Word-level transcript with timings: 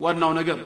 ዋናው 0.00 0.32
ነገር 0.38 0.58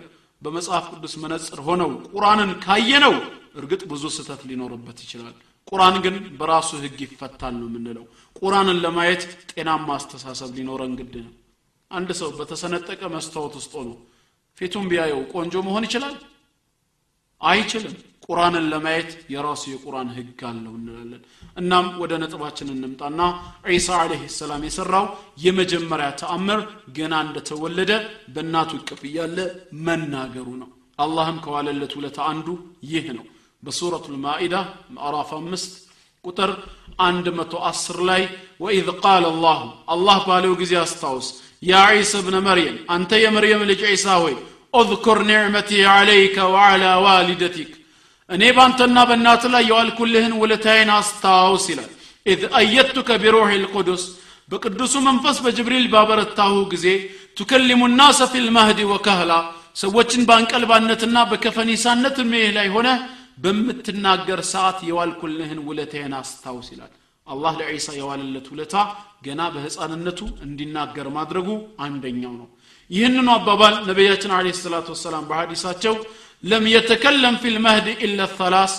በመጽሐፍ 0.42 0.85
ቅዱስ 0.92 1.15
መነጽር 1.23 1.60
ሆነው 1.67 1.90
ቁርአንን 2.10 2.50
ካየነው 2.65 3.15
እርግጥ 3.60 3.82
ብዙ 3.90 4.04
ስህተት 4.16 4.43
ሊኖርበት 4.51 4.98
ይችላል። 5.04 5.35
ቁርአን 5.69 5.96
ግን 6.04 6.16
በራሱ 6.38 6.71
ህግ 6.83 6.99
ይፈታል 7.06 7.54
ነው 7.61 7.67
የምንለው። 7.71 8.04
ቁርአንን 8.38 8.79
ለማየት 8.85 9.22
ጤናማ 9.51 9.88
አስተሳሰብ 9.99 10.51
ሊኖረን 10.59 10.93
ግድ 11.01 11.14
ነው። 11.25 11.33
አንድ 11.91 12.11
ሰው 12.21 12.30
በተሰነጠቀ 12.38 13.03
መስታወት 13.14 13.54
ውስጥ 13.59 13.72
ሆኖ 13.79 13.91
ፊቱን 14.59 14.87
ቢያየው 14.91 15.21
ቆንጆ 15.33 15.54
መሆን 15.67 15.85
ይችላል 15.88 16.14
አይችልም። 17.41 17.96
ቁርአንን 18.27 18.64
ለማየት 18.73 19.11
የራሱ 19.32 19.62
የቁርአን 19.70 20.09
ህግ 20.16 20.41
አለው 20.48 20.73
እንላለን። 20.79 21.23
እናም 21.57 21.87
ወደ 22.02 22.12
ነጥባችን 22.23 22.73
እንምጣና 22.75 23.20
ዒሳ 23.68 23.88
አለህ 24.00 24.23
ሰላም 24.37 24.64
የሰራው 24.66 25.07
የመጀመሪያ 25.45 26.09
ተአምር 26.20 26.61
ገና 26.96 27.14
እንደተወለደ 27.27 27.93
በእናቱ 28.34 28.70
እቅፍ 28.80 29.01
እያለ 29.09 29.38
መናገሩ 29.87 30.48
ነው። 30.62 30.70
አላህም 30.98 31.38
ከዋለለት 31.45 31.93
ውለታ 31.98 32.19
አንዱ 32.32 32.46
ይህ 32.93 33.06
ነው። 33.19 33.27
በሱረቱ 33.62 34.07
ልማኢዳ 34.15 34.55
ምዕራፍ 34.95 35.30
አምስት 35.38 35.73
ቁጥር 36.24 36.51
110 37.01 37.98
ላይ 38.09 38.23
ወኢዝ 38.60 38.88
ቃል 39.02 39.24
አላሁ 39.30 39.60
አላህ 39.95 40.18
ባለው 40.29 40.55
ጊዜ 40.60 40.73
አስታውስ 40.82 41.29
ያ 41.62 41.80
ዒሳ 41.96 42.20
ብነ 42.27 42.37
መርየም 42.46 42.77
አንተ 42.95 43.10
የመርየም 43.23 43.62
ልጅ 43.70 43.80
ዒሳ 43.88 44.07
ሆይ 44.23 44.34
اذكر 44.77 45.17
نعمتي 45.31 45.81
عليك 45.95 46.35
وعلى 46.53 46.91
والدتك 47.05 47.71
እኔ 48.30 48.43
ባንተና 48.57 48.98
በእናት 49.09 49.43
ላይ 49.53 49.63
የዋልኩልህን 49.70 50.34
ውለታዬን 50.41 50.89
አስታውስ 50.98 51.66
ይላል 51.71 51.91
ኢዝ 52.25 52.41
አየቱከ 52.59 53.09
ቢሩሕ 53.23 53.49
ልቁዱስ 53.63 54.03
በቅዱሱ 54.52 54.93
መንፈስ 55.07 55.38
በጅብሪል 55.45 55.85
ባበረታሁ 55.93 56.53
ጊዜ 56.73 56.85
ቱከሊሙ 57.38 57.81
ናሰ 57.99 58.20
ፊ 58.31 58.41
ልማህዲ 58.45 58.80
ወከህላ 58.91 59.34
ሰዎችን 59.81 60.25
በአንቀልባነትና 60.30 61.17
በከፈኒሳነት 61.31 62.16
እድሜህ 62.23 62.49
ላይ 62.57 62.67
ሆነ 62.75 62.87
በምትናገር 63.43 64.40
ሰዓት 64.54 64.80
የዋልኩልህን 64.90 65.59
ውለታዬን 65.70 66.14
አስታውስ 66.20 66.68
ይላል 66.73 66.92
አላህ 67.28 67.54
ለዒሳ 67.59 67.88
የዋለለት 68.00 68.48
ውለታ 68.54 68.76
ገና 69.26 69.42
በህፃንነቱ 69.54 70.20
እንዲናገር 70.46 71.08
ማድረጉ 71.18 71.50
አንደኛው 71.86 72.34
ነው 72.42 72.48
ይህንኑ 72.91 73.28
አባባል 73.34 73.75
ነቢያችን 73.89 74.33
عليه 74.37 74.53
الصلاة 74.59 74.89
والسلام 74.95 75.25
በሐዲሳቸው 75.31 75.94
لم 76.45 76.65
يتكلم 76.73 77.34
في 77.41 77.53
المهد 77.55 77.87
إلا 78.05 78.21
ثلاث 78.34 78.75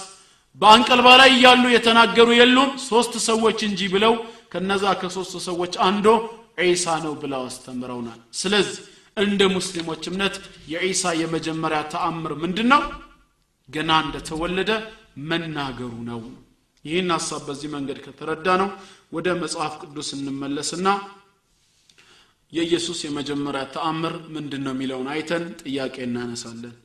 በአንቀልባ 0.62 1.08
ላይ 1.22 1.30
እያሉ 1.36 1.64
የተናገሩ 1.74 2.30
የሉም 2.38 2.70
ሶስት 2.88 3.14
ሰዎች 3.28 3.60
እንጂ 3.68 3.82
ብለው 3.94 4.14
ከነዛ 4.54 4.86
ከሶስት 5.02 5.34
ሰዎች 5.48 5.74
አንዶ 5.88 6.08
ዒሳ 6.64 6.96
ነው 7.04 7.14
ብለው 7.22 7.42
አስተምረውናል። 7.50 8.20
ስለዚህ 8.40 8.78
እንደ 9.18 9.42
ሙስሊሞች 9.56 10.04
እምነት 10.12 10.36
የዒሳ 10.74 11.12
የመጀመሪያ 11.22 11.80
ተአምር 11.94 12.34
ምንድን 12.44 12.68
ነው 12.74 12.82
ገና 13.70 13.92
እንደተወለደ 14.06 14.72
መናገሩ 15.30 15.94
ነው። 16.10 16.20
ይህን 16.86 17.10
ሀሳብ 17.16 17.42
በዚህ 17.48 17.70
መንገድ 17.76 17.98
ከተረዳ 18.06 18.48
ነው 18.62 18.70
ወደ 19.16 19.28
መጽሐፍ 19.42 19.74
ቅዱስ 19.84 20.10
እንመለስና 20.18 20.88
የኢየሱስ 22.54 23.00
የመጀመሪያ 23.06 23.64
ተአምር 23.74 24.14
ምንድን 24.36 24.62
ነው 24.66 24.74
የሚለውን 24.76 25.10
አይተን 25.14 25.44
ጥያቄ 25.62 25.96
እናነሳለን። 26.06 26.76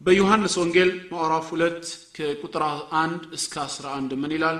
በዮሐንስ 0.00 0.54
ወንጌል 0.60 0.90
ምዕራፍ 1.10 1.48
2 1.54 1.88
ከቁጥር 2.16 2.62
1 2.98 3.24
እስከ 3.38 3.54
11 3.64 4.14
ምን 4.20 4.32
ይላል? 4.36 4.58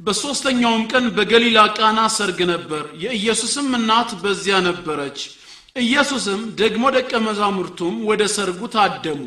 በሦስተኛውም 0.00 0.82
ቀን 0.92 1.04
በገሊላ 1.16 1.58
ቃና 1.78 2.00
ሰርግ 2.16 2.38
ነበር። 2.52 2.84
የኢየሱስም 3.04 3.68
እናት 3.78 4.10
በዚያ 4.22 4.56
ነበረች። 4.68 5.18
ኢየሱስም 5.82 6.40
ደግሞ 6.60 6.84
ደቀ 6.96 7.12
መዛሙርቱም 7.26 7.94
ወደ 8.10 8.22
ሰርጉ 8.36 8.60
ታደሙ። 8.74 9.20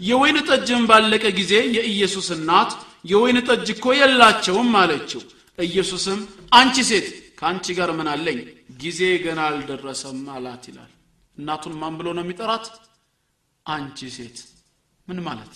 የወይን 0.00 0.38
ጠጅም 0.48 0.82
ባለቀ 0.90 1.24
ጊዜ 1.38 1.52
የኢየሱስ 1.76 2.28
እናት 2.36 2.70
የወይን 3.10 3.38
ጠጅ 3.48 3.66
እኮ 3.74 3.86
የላቸውም 3.98 4.70
አለችው። 4.80 5.22
ኢየሱስም 5.58 6.18
አንቺ 6.52 6.76
ሴት 6.90 7.06
ከአንቺ 7.38 7.74
ጋር 7.78 7.90
ምን 7.98 8.08
አለኝ 8.10 8.38
ጊዜ 8.82 9.00
ገና 9.24 9.40
አልደረሰም 9.48 10.20
አላት 10.34 10.64
ይላል። 10.70 10.92
እናቱን 11.36 11.74
ማን 11.80 11.94
ብሎ 11.98 12.08
ነው 12.16 12.24
የሚጠራት? 12.24 12.66
አንቺ 13.66 13.98
ሴት። 14.16 14.38
ምን 15.08 15.18
ማለት 15.26 15.54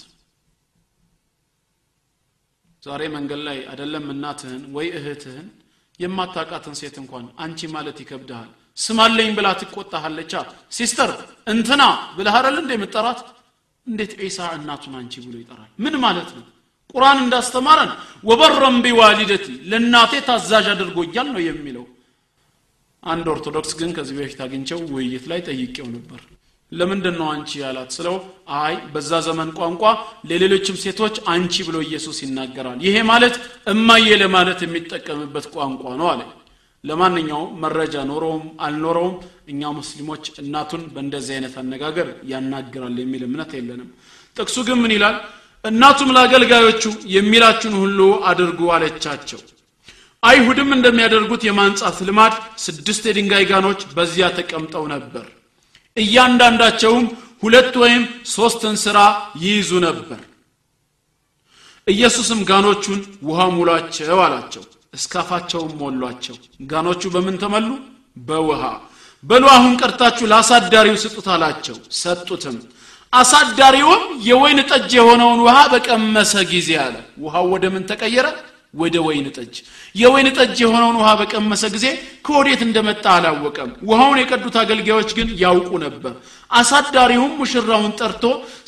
ዛሬ 2.83 3.03
መንገድ 3.15 3.41
ላይ 3.47 3.59
አይደለም 3.71 4.05
እናትህን 4.15 4.63
ወይ 4.77 4.89
እህትህን 4.99 5.47
የማታቃትን 6.01 6.75
ሴት 6.81 6.97
እንኳን 7.03 7.25
አንቺ 7.45 7.69
ማለት 7.75 7.99
ይከብድሃል። 8.03 8.51
ስም 8.77 8.96
አለኝ 8.96 9.29
ብላ 9.37 9.49
ትቆጣሃለቻ 9.61 10.33
sister 10.79 11.11
እንትና 11.47 11.83
አይደል 12.31 12.57
እንዴ 12.63 12.71
የምትጠራት 12.77 13.21
እንዴት 13.87 14.13
ዒሳ 14.21 14.39
እናቱን 14.59 14.95
አንቺ 15.01 15.15
ብሎ 15.25 15.35
ይጠራል? 15.43 15.71
ምን 15.79 15.95
ማለት 16.05 16.31
ነው? 16.37 16.45
ቁርአን 16.95 17.19
እንዳስተማረን 17.25 17.91
وبرا 18.25 18.77
بوالدتي 18.85 19.47
ለእናቴ 19.71 20.13
ታዛዥ 20.29 20.67
አድርጎኛል 20.75 21.29
ነው 21.35 21.43
የሚለው 21.49 21.85
አንድ 23.07 23.27
ኦርቶዶክስ 23.33 23.73
ግን 23.81 23.91
ከዚህ 23.97 24.17
በፊት 24.19 24.41
አግኝቸው 24.45 24.79
ውይይት 24.95 25.25
ላይ 25.31 25.41
ጠይቄው 25.49 25.87
ነበር። 25.95 26.21
ለምንድን 26.73 27.15
ነው 27.21 27.27
አንቺ 27.33 27.51
ያላት 27.61 27.91
ስለው 27.97 28.17
አይ 28.61 28.75
በዛ 28.95 29.21
ዘመን 29.27 29.51
ቋንቋ 29.59 29.83
ለሌሎችም 30.29 30.81
ሴቶች 30.85 31.17
አንቺ 31.33 31.55
ብሎ 31.69 31.77
ኢየሱስ 31.87 32.19
ይናገራል። 32.25 32.79
ይሄ 32.87 32.97
ማለት 33.11 33.35
እማዬ 33.73 34.09
ለማለት 34.23 34.61
የሚጠቀምበት 34.65 35.47
ቋንቋ 35.55 35.95
ነው 36.01 36.09
አለ። 36.13 36.23
ለማንኛውም 36.85 37.55
መረጃ 37.63 37.95
ኖረውም 38.11 38.45
አልኖረውም 38.61 39.15
እኛ 39.49 39.71
ሙስሊሞች 39.79 40.25
እናቱን 40.43 40.83
በእንደዚህ 40.95 41.35
አይነት 41.37 41.55
አነጋገር 41.63 42.09
ያናግራል 42.33 42.97
የሚል 43.03 43.23
እምነት 43.29 43.53
የለንም። 43.59 43.89
ጥቅሱ 44.37 44.57
ግን 44.69 44.79
ምን 44.83 44.95
ይላል? 44.97 45.17
እናቱም 45.65 46.11
ለአገልጋዮቹ 46.17 46.83
የሚላችሁን 47.15 47.77
ሁሉ 47.83 48.01
አድርጉ 48.31 48.61
አለቻቸው 48.75 49.41
አይሁድም 50.27 50.71
እንደሚያደርጉት 50.77 51.43
የማንጻት 51.47 51.99
ልማድ 52.09 52.35
ስድስት 52.65 53.03
የድንጋይ 53.09 53.45
ጋኖች 53.51 53.81
በዚያ 53.97 54.27
ተቀምጠው 54.39 54.85
ነበር። 54.95 55.27
እያንዳንዳቸውም 55.97 57.05
ሁለት 57.43 57.75
ወይም 57.83 58.03
ሶስት 58.35 58.63
እንስራ 58.71 58.99
ይይዙ 59.43 59.71
ነበር። 59.87 60.21
ኢየሱስም 61.87 62.41
ጋኖቹን 62.49 63.01
ውሃ 63.29 63.41
ሙሏቸው 63.57 64.21
አላቸው 64.25 64.63
እስካፋቸውም 64.97 65.73
ሞሏቸው። 65.81 66.37
ጋኖቹ 66.71 67.03
በምን 67.15 67.37
ተመሉ? 67.43 67.69
በውሃ። 68.27 68.63
በሉ 69.25 69.45
አሁን 69.55 69.73
ቀርታችሁ 69.81 70.25
ለአሳዳሪው 70.31 70.97
ስጡት 71.05 71.27
አላቸው። 71.35 71.77
ሰጡትም። 72.01 72.57
አሳዳሪውም 73.13 74.03
የወይን 74.29 74.61
ጠጅ 74.71 74.91
የሆነውን 74.99 75.41
ውሃ 75.47 75.57
በቀመሰ 75.73 76.33
ጊዜ 76.53 76.71
አለ። 76.85 76.95
ውሃው 77.25 77.47
ወደ 77.55 77.65
ምን 77.75 77.85
ተቀየረ 77.91 78.27
ወደ 78.77 78.97
ወይን 79.07 79.27
ጠጅ። 79.37 79.55
የወይን 79.95 80.29
ጠጅ 80.37 80.57
የሆነውን 80.63 80.97
ውሃ 81.01 81.11
በቀመሰ 81.21 81.63
ጊዜ 81.75 81.87
ከወዴት 82.27 82.61
እንደመጣ 82.67 83.05
አላወቀም። 83.15 83.71
ውሃውን 83.89 84.19
የቀዱት 84.23 84.57
አገልጋዮች 84.63 85.11
ግን 85.19 85.29
ያውቁ 85.43 85.71
ነበር። 85.85 86.15
አሳዳሪውም 86.51 87.33
ሙሽራውን 87.41 87.93
ጠርቶ 88.01 88.25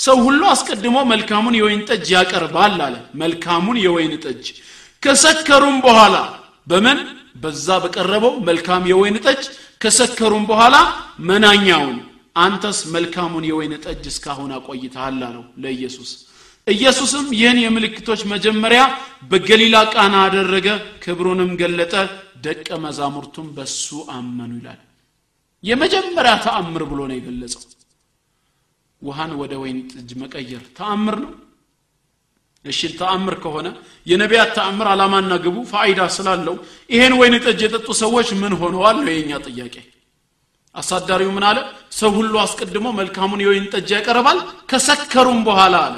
ሰው 0.07 0.17
ሁሉ 0.27 0.43
አስቀድሞ 0.53 0.97
መልካሙን 1.13 1.57
የወይን 1.59 1.83
ጠጅ 1.91 2.07
ያቀርባል 2.17 2.77
አለ። 2.87 2.95
መልካሙን 3.23 3.79
የወይን 3.85 4.15
ጠጅ። 4.25 4.45
ከሰከሩም 5.03 5.79
በኋላ 5.85 6.17
በምን? 6.67 6.99
በዛ 7.43 7.67
በቀረበው 7.83 8.33
መልካም 8.47 8.83
የወይን 8.91 9.17
ጠጅ። 9.27 9.43
ከሰከሩም 9.83 10.45
በኋላ 10.49 10.77
መናኛውን። 11.29 11.97
አንተስ 12.37 12.79
መልካሙን 12.95 13.45
የወይን 13.49 13.75
ጠጅ 13.85 14.03
እስካሁን 14.11 14.51
አቆይተሃል 14.57 15.17
አለው 15.23 15.45
ለኢየሱስ 15.63 16.11
ኢየሱስም 16.69 17.27
ይህን 17.37 17.59
የምልክቶች 17.62 18.21
መጀመሪያ 18.33 18.81
በገሊላ 19.31 19.77
ቃና 19.95 20.15
አደረገ 20.25 20.69
ክብሩንም 21.05 21.51
ገለጠ 21.61 21.95
ደቀ 22.45 22.69
መዛሙርቱም 22.84 23.47
በሱ 23.56 23.87
አመኑ 24.17 24.53
ይላል። 24.59 24.81
የመጀመሪያ 25.65 26.33
ተአምር 26.45 26.83
ብሎ 26.91 27.01
ነው 27.11 27.17
የገለጸው። 27.19 27.62
ውሃን 29.03 29.32
ወደ 29.41 29.53
ወይን 29.62 29.79
ጠጅ 29.93 30.11
መቀየር 30.23 30.62
ተአምር 30.79 31.17
ነው። 31.25 31.32
እሺ 32.65 32.81
ተአምር 33.00 33.35
ከሆነ 33.43 33.67
የነቢያት 34.06 34.50
ተአምር 34.56 34.87
አላማና 34.93 35.32
ግቡ 35.44 35.56
ፋይዳ 35.70 36.00
ስላለው 36.17 36.56
ይሄን 36.91 37.15
ወይን 37.20 37.35
ጠጅ 37.44 37.61
የጠጡ 37.65 37.88
ሰዎች 38.03 38.29
ምን 38.41 38.55
ሆነዋል 38.61 38.97
ነው 39.00 39.12
የኛ 39.15 39.32
ጥያቄ። 39.47 39.76
አሳዳሪው 40.75 41.31
ምን 41.37 41.44
አለ? 41.49 41.59
ሰው 41.93 42.11
ሁሉ 42.19 42.35
አስቀድሞ 42.43 42.87
መልካሙን 42.99 43.41
የወይን 43.44 43.67
ጠጅ 43.75 43.88
ያቀርባል 43.97 44.38
ከሰከሩም 44.70 45.41
በኋላ 45.47 45.76
አለ 45.87 45.97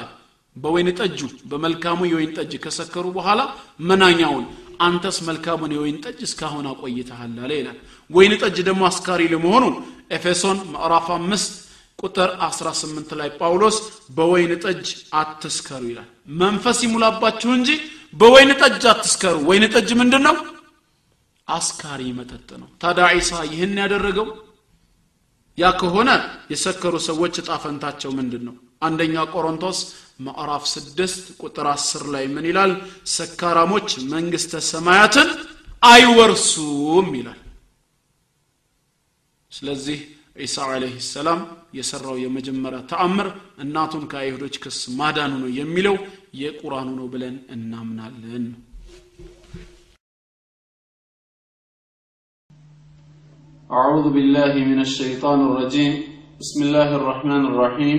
በወይን 0.55 0.89
ጠጁ 0.99 1.19
በመልካሙ 1.45 1.99
የወይን 2.09 2.31
ጠጅ 2.37 2.53
ከሰከሩ 2.63 3.05
በኋላ 3.17 3.41
መናኛውን 3.81 4.45
አንተስ 4.79 5.17
መልካሙን 5.27 5.73
የወይን 5.75 5.97
ጠጅ 6.05 6.19
እስካሁን 6.27 6.65
አቆይተሃል 6.71 7.33
አለ 7.43 7.51
ይላል። 7.59 7.77
ወይን 8.09 8.33
ጠጅ 8.41 8.57
ደግሞ 8.69 8.81
አስካሪ 8.89 9.21
ለመሆኑ 9.33 9.65
ኤፌሶን 10.11 10.57
ምዕራፍ 10.73 11.07
አምስት 11.17 11.51
ቁጥር 11.99 12.29
18 12.43 13.11
ላይ 13.19 13.29
ጳውሎስ 13.39 13.77
በወይን 14.15 14.53
ጠጅ 14.65 14.87
አትስከሩ 15.13 15.83
ይላል። 15.91 16.09
መንፈስ 16.41 16.79
ይሙላባችሁ 16.85 17.51
እንጂ 17.59 17.69
በወይን 18.13 18.51
ጠጅ 18.61 18.83
አትስከሩ። 18.93 19.35
ወይን 19.49 19.65
ጠጅ 19.75 19.89
ምንድን 20.01 20.23
ነው 20.27 20.37
አስካሪ 21.47 22.01
መጠጥ 22.17 22.49
ነው። 22.61 22.67
ታዲያ 22.81 23.05
ዒሳ 23.15 23.31
ይህን 23.51 23.77
ያደረገው? 23.83 24.27
ያ 25.57 25.71
ከሆነ 25.79 26.09
የሰከሩ 26.51 26.93
ሰዎች 27.07 27.33
እጣ 27.41 27.49
ምንድን 28.19 28.43
ነው 28.49 28.55
አንደኛ 28.86 29.24
ቆሮንቶስ 29.34 29.78
ምዕራፍ 30.26 30.64
ስድስት 30.74 31.24
ቁጥር 31.42 31.66
አስር 31.72 32.02
ላይ 32.14 32.24
ምን 32.34 32.46
ይላል 32.50 32.72
ሰካራሞች 33.14 33.88
መንግስተ 34.14 34.60
ሰማያትን 34.70 35.30
አይወርሱም 35.90 37.08
ይላል 37.18 37.40
ስለዚህ 39.50 39.98
ዒሳ 40.36 40.56
ዓለይህ 40.70 40.96
ሰላም 41.14 41.40
የሰራው 41.78 42.16
የመጀመሪያ 42.22 42.80
ተአምር 42.90 43.28
እናቱን 43.64 44.04
ከአይሁዶች 44.12 44.54
ክስ 44.64 44.80
ማዳኑ 44.98 45.32
ነው 45.42 45.50
የሚለው 45.60 45.96
የቁርአኑ 46.40 46.88
ነው 47.00 47.06
ብለን 47.14 47.36
እናምናለን 47.56 48.46
أعوذ 53.70 54.06
بالله 54.10 54.54
من 54.70 54.78
الشيطان 54.80 55.40
الرجيم 55.48 55.92
بسم 56.40 56.58
الله 56.62 56.88
الرحمن 56.96 57.42
الرحيم 57.46 57.98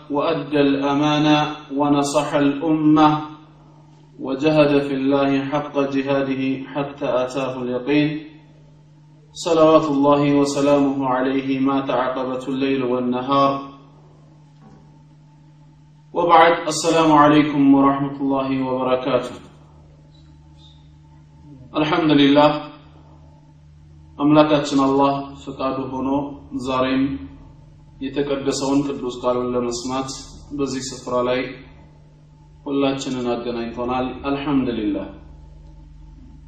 وادى 0.10 0.60
الامانه 0.60 1.38
ونصح 1.76 2.34
الامه 2.34 3.20
وجهد 4.20 4.72
في 4.82 4.94
الله 4.94 5.44
حق 5.44 5.78
جهاده 5.78 6.42
حتى 6.64 7.08
اتاه 7.22 7.62
اليقين 7.62 8.08
صلوات 9.34 9.84
الله 9.84 10.34
وسلامه 10.34 11.06
عليه 11.06 11.48
ما 11.60 11.80
تعقبت 11.80 12.48
الليل 12.48 12.82
والنهار 12.84 13.52
وبعد 16.14 16.54
السلام 16.66 17.12
عليكم 17.12 17.74
ورحمه 17.74 18.16
الله 18.20 18.48
وبركاته 18.62 19.36
الحمد 21.76 22.10
لله 22.10 22.50
አምላካችን 24.18 24.78
አላህ 24.80 25.14
ፍቃዱ 25.44 25.78
ሆኖ 25.90 26.10
ዛሬም 26.66 27.02
የተቀደሰውን 28.01 28.79
ቅዱስ 28.87 29.15
ቃሉን 29.23 29.49
ለመስማት 29.55 30.09
በዚህ 30.57 30.83
ስፍራ 30.89 31.15
ላይ 31.27 31.41
ሁላችንን 32.65 33.27
አገናኝቶናል። 33.33 34.07
አልሐምዱሊላህ። 34.27 35.07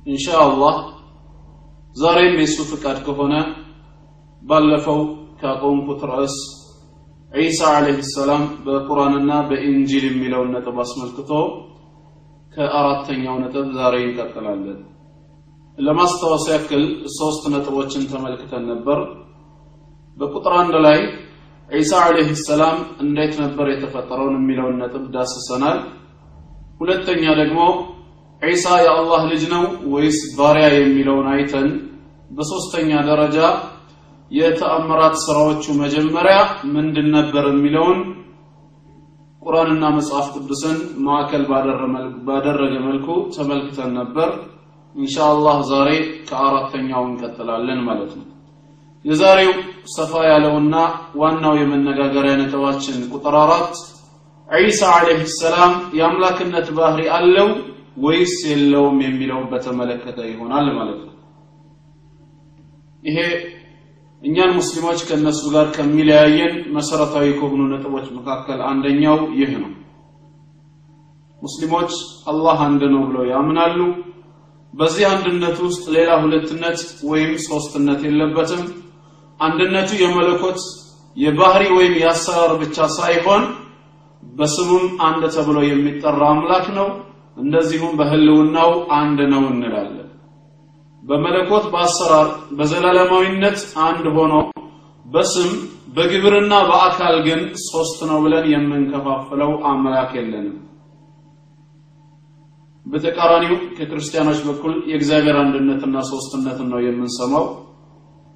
ኢንሻአላህ 0.08 0.76
ዛሬም 1.96 2.36
የእሱ 2.40 2.58
ፍቃድ 2.72 2.98
ከሆነ 3.06 3.34
ባለፈው 4.42 5.00
ካቆምኩት 5.42 6.02
ርዕስ 6.12 6.36
ዒሳ 7.32 7.60
ዓለይህ 7.76 8.08
ሰላም 8.12 8.44
በቁርአንና 8.66 9.32
በኢንጂል 9.50 10.04
የሚለውን 10.10 10.52
ነጥብ 10.56 10.78
አስመልክቶ 10.84 11.32
ከአራተኛው 12.54 13.36
ነጥብ 13.44 13.68
ዛሬ 13.78 13.96
እንቀጥላለን። 14.04 14.80
ለማስታወስ 15.78 16.46
ያክል 16.52 16.84
ሶስት 17.16 17.44
ነጥቦችን 17.54 18.04
ተመልክተን 18.12 18.66
ነበር። 18.72 19.00
በቁጥር 20.18 20.54
አንድ 20.60 20.76
ላይ 20.86 21.00
ዒሳ 21.70 21.92
ዓለይህ 22.06 22.30
ሰላም 22.42 22.78
እንዴት 23.04 23.34
ነበር 23.42 23.66
የተፈጠረውን 23.72 24.36
የሚለውን 24.40 24.76
ነጥብ 24.82 25.04
ዳስሰናል። 25.14 25.78
ሁለተኛ 26.82 27.24
ደግሞ 27.40 27.60
ዒሳ 28.42 28.66
የአላህ 28.86 29.22
ልጅ 29.32 29.44
ነው 29.54 29.64
ወይስ 29.94 30.20
ባሪያ 30.38 30.66
የሚለውን 30.74 31.28
አይተን 31.34 31.70
በሶስተኛ 32.32 32.92
ደረጃ 33.10 33.38
የተአምራት 34.32 35.16
ስራዎቹ 35.24 35.66
መጀመሪያ 35.82 36.36
ምንድን 36.76 37.08
ነበር 37.18 37.46
የሚለውን 37.52 38.00
ቁርአንና 39.42 39.86
መጽሐፍ 39.98 40.28
ቅዱስን 40.36 40.78
ማዕከል 41.06 41.44
ባደረገ 42.28 42.74
መልኩ 42.88 43.08
ተመልክተን 43.36 43.92
ነበር። 44.00 44.30
ኢንሻአላህ 44.96 45.58
ዛሬ 45.70 45.90
ከአራተኛው 46.30 47.04
እንቀጥላለን 47.10 47.82
ማለት 47.88 48.12
ነው 48.20 48.28
የዛሬው 49.06 49.52
ሰፋ 49.94 50.12
ያለውና 50.28 50.76
ዋናው 51.22 51.56
የመነጋገሪያ 51.60 52.34
ነጥባችን 52.42 53.00
ቁጥር 53.14 53.36
አራት 53.42 53.74
ዒሳ 54.50 54.82
ዓለይህ 54.96 55.24
ሰላም 55.40 55.74
የአምላክነት 55.98 56.68
ባህሪ 56.78 57.02
አለው 57.18 57.50
ወይስ 58.04 58.36
የለውም 58.50 58.98
የሚለውን 59.06 59.50
በተመለከተ 59.52 60.20
ይሆናል 60.30 60.68
ማለት 60.78 61.00
ነው። 61.02 61.12
ይሄ 63.04 63.18
እኛን 64.22 64.52
ሙስሊሞች 64.58 65.00
ከነሱ 65.08 65.42
ጋር 65.54 65.66
ከሚለያየን 65.76 66.54
መሰረታዊ 66.76 67.28
ከሆኑ 67.40 67.62
ነጥቦች 67.72 68.06
መካከል 68.18 68.60
አንደኛው 68.70 69.18
ይህ 69.40 69.52
ነው። 69.56 69.72
ሙስሊሞች 71.42 71.92
አላህ 72.28 72.58
አንድ 72.68 72.84
ነው 72.94 73.02
ብለው 73.10 73.26
ያምናሉ። 73.34 73.80
በዚህ 74.74 75.06
አንድነት 75.10 75.58
ውስጥ 75.66 75.84
ሌላ 75.96 76.12
ሁለትነት 76.22 76.80
ወይም 77.10 77.34
ሶስትነት 77.48 78.00
የለበትም 78.08 78.64
አንድነቱ 79.44 79.90
የመለኮት 80.00 80.60
የባህሪ 81.16 81.64
ወይም 81.78 81.94
የአሰራር 82.00 82.52
ብቻ 82.62 82.86
ሳይሆን 82.96 83.44
በስሙም 84.24 84.86
አንድ 85.08 85.24
ተብሎ 85.36 85.58
የሚጠራ 85.66 86.22
አምላክ 86.32 86.66
ነው። 86.78 86.88
እንደዚሁም 87.38 87.94
በህልውናው 88.00 88.72
አንድ 88.98 89.20
ነው 89.34 89.44
እንላለን። 89.52 90.10
በመለኮት 91.04 91.66
በአሰራር 91.74 92.28
በዘላለማዊነት 92.58 93.58
አንድ 93.86 94.06
ሆኖ 94.18 94.34
በስም 95.06 95.50
በግብርና 95.96 96.54
በአካል 96.70 97.16
ግን 97.26 97.42
ሶስት 97.66 98.00
ነው 98.10 98.18
ብለን 98.24 98.46
የምንከፋፍለው 98.52 99.52
አምላክ 99.72 100.12
የለንም። 100.18 100.56
በተቃራኒው 102.86 103.56
ከክርስቲያኖች 103.76 104.40
በኩል 104.48 104.74
የእግዚአብሔር 104.90 105.38
አንድነትና 105.44 105.98
ሶስትነትን 106.10 106.68
ነው 106.74 106.80
የምንሰማው 106.84 107.46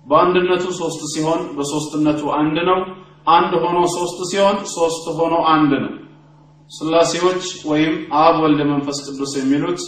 በአንድነቱ 0.07 0.65
ሶስት 0.79 1.01
ሲሆን 1.13 1.41
በሶስትነቱ 1.57 2.21
አንድ 2.37 2.57
ነው። 2.69 2.79
አንድ 3.29 3.53
ሆኖ 3.63 3.77
ሶስት 3.95 4.19
ሲሆን 4.29 4.57
ሶስት 4.75 5.05
ሆኖ 5.17 5.35
አንድ 5.53 5.71
ነው። 5.83 5.93
ስላሴዎች 6.71 7.43
ወይም 7.69 7.93
አብ 8.21 8.35
ወልድ 8.43 8.61
መንፈስ 8.71 8.97
ቅዱስ 9.05 9.31
የሚሉት 9.39 9.81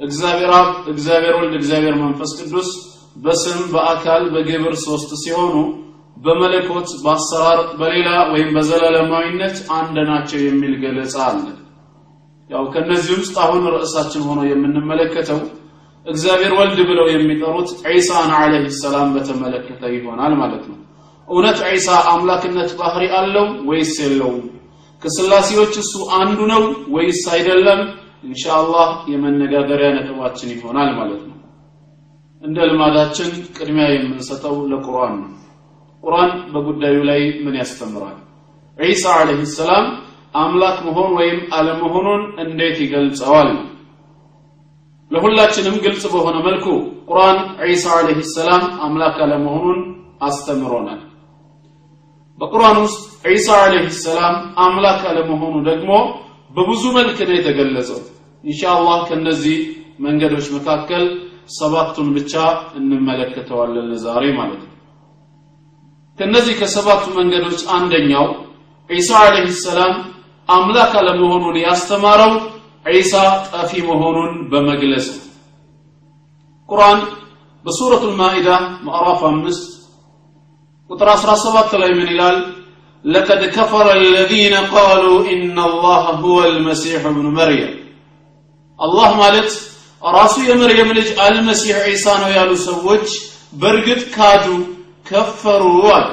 እግዚአብሔር 0.00 0.52
አብ 0.58 0.70
እግዚአብሔር 0.92 1.34
ወልድ 1.38 1.54
እግዚአብሔር 1.60 1.96
መንፈስ 2.02 2.30
ቅዱስ 2.40 2.68
በስም 3.16 3.60
በአካል 3.72 4.22
በግብር 4.34 4.74
ሶስት 4.84 5.10
ሲሆኑ 5.22 5.54
በመለኮት 6.16 6.88
በአሰራር 7.04 7.60
በሌላ 7.78 8.08
ወይም 8.32 8.50
በዘላለማዊነት 8.56 9.56
አንድ 9.78 9.96
ናቸው 10.10 10.40
የሚል 10.42 10.74
ገለጻ 10.82 11.16
አለ። 11.28 11.44
ያው 12.50 12.64
ከነዚህ 12.74 13.14
ውስጥ 13.20 13.36
አሁን 13.44 13.62
ርዕሳችን 13.74 14.24
ሆኖ 14.28 14.40
የምንመለከተው 14.48 15.40
እግዚአብሔር 16.06 16.52
ወልድ 16.58 16.78
ብለው 16.88 17.06
የሚጠሩት 17.10 17.68
ዒሳን 17.88 18.30
አለይሂ 18.38 18.66
ሰላም 18.80 19.08
በተመለከተ 19.14 19.82
ይሆናል 19.94 20.32
ማለት 20.40 20.64
ነው። 20.70 20.78
እውነት 21.28 21.58
ዒሳ 21.68 21.88
አምላክነት 22.10 22.70
ባህሪ 22.80 23.04
አለው 23.18 23.46
ወይስ 23.68 23.92
የለውም? 24.02 24.42
ከስላሴዎች 25.02 25.74
እሱ 25.82 25.94
አንዱ 26.18 26.38
ነው 26.52 26.62
ወይስ 26.94 27.22
አይደለም? 27.34 27.80
ኢንሻአላህ 28.24 28.90
የመነጋገሪያ 29.12 29.88
ነጥባችን 29.96 30.52
ይሆናል 30.54 30.90
ማለት 30.98 31.22
ነው። 31.24 31.38
እንደ 32.42 32.58
ልማዳችን 32.70 33.28
ቅድሚያ 33.56 33.86
የምንሰጠው 33.92 34.56
ለቁርአን 34.70 35.14
ነው። 35.22 35.30
ቁርአን 36.02 36.32
በጉዳዩ 36.52 36.96
ላይ 37.10 37.22
ምን 37.44 37.54
ያስተምራል? 37.60 38.16
ዒሳ 38.78 39.04
አለይሂ 39.18 39.42
ሰላም 39.56 39.86
አምላክ 40.34 40.78
መሆን 40.86 41.10
ወይም 41.18 41.38
አለመሆኑን 41.56 42.22
እንዴት 42.44 42.76
ይገልጸዋል 42.84 43.50
ለሁላችንም 45.10 45.76
ግልጽ 45.84 46.04
በሆነ 46.12 46.36
መልኩ 46.46 46.66
ቁርአን 47.08 47.38
ዒሳ 47.64 47.84
አለይሂ 47.96 48.20
ሰላም 48.34 48.62
አምላክ 48.86 49.16
አለመሆኑን 49.24 49.80
አስተምሮናል። 50.28 51.00
በቁርአን 52.38 52.78
ውስጥ 52.84 53.00
ዒሳ 53.28 53.48
አለይሂ 53.64 53.86
ሰላም 54.00 54.34
አምላክ 54.64 55.02
አለመሆኑ 55.10 55.54
ደግሞ 55.68 55.90
በብዙ 56.56 56.82
መልክ 56.96 57.18
ነው 57.28 57.36
የተገለጸው። 57.36 58.00
ኢንሻአላህ 58.44 58.98
ከነዚህ 59.08 59.58
መንገዶች 60.04 60.46
መካከል 60.56 61.04
ሰባቱን 61.56 62.08
ብቻ 62.16 62.34
እንመለከተዋለን 62.78 63.86
ለዛሬ 63.92 64.24
ማለት 64.38 64.62
ነው። 64.62 64.70
ከነዚህ 66.18 66.54
ከሰባቱ 66.60 67.04
መንገዶች 67.18 67.60
አንደኛው 67.76 68.26
ዒሳ 68.90 69.10
አለይሂ 69.26 69.48
ሰላም 69.64 69.94
አምላክ 70.48 70.92
አለመሆኑን 71.00 71.56
ያስተማረው 71.64 72.32
ዒሳ 72.95 73.13
ጠፊ 73.49 73.71
መሆኑን 73.89 74.31
በመግለጽ 74.51 75.07
ነው 75.15 75.25
ቁርአን 76.69 76.99
በሱረቱ 77.65 78.03
ልማኢዳ 78.11 78.49
ምዕራፍ 78.87 79.21
አምስት 79.31 79.65
ቁጥር 80.89 81.09
17 81.17 81.77
ላይ 81.83 81.91
ምን 81.99 82.09
ይላል 82.13 82.39
لقد 83.05 83.41
كفر 83.47 83.85
الذين 83.93 84.55
قالوا 84.69 85.17
إن 85.33 85.57
الله 85.59 86.03
هو 86.23 86.37
المسيح 86.45 87.05
ابن 87.05 87.25
مريم 87.39 87.71
الله 88.79 89.09
ማለት 89.23 89.49
ራሱ 90.03 90.35
የመርየም 90.49 90.89
ልጅ 90.97 91.07
አልመሲህ 91.25 91.77
ዒሳ 91.87 92.05
ነው 92.23 92.29
ያሉ 92.37 92.51
ሰዎች 92.69 93.05
በእርግጥ 93.53 94.01
ካዱ 94.15 94.45
ከፈሩ 95.05 95.63
አለ 95.95 96.07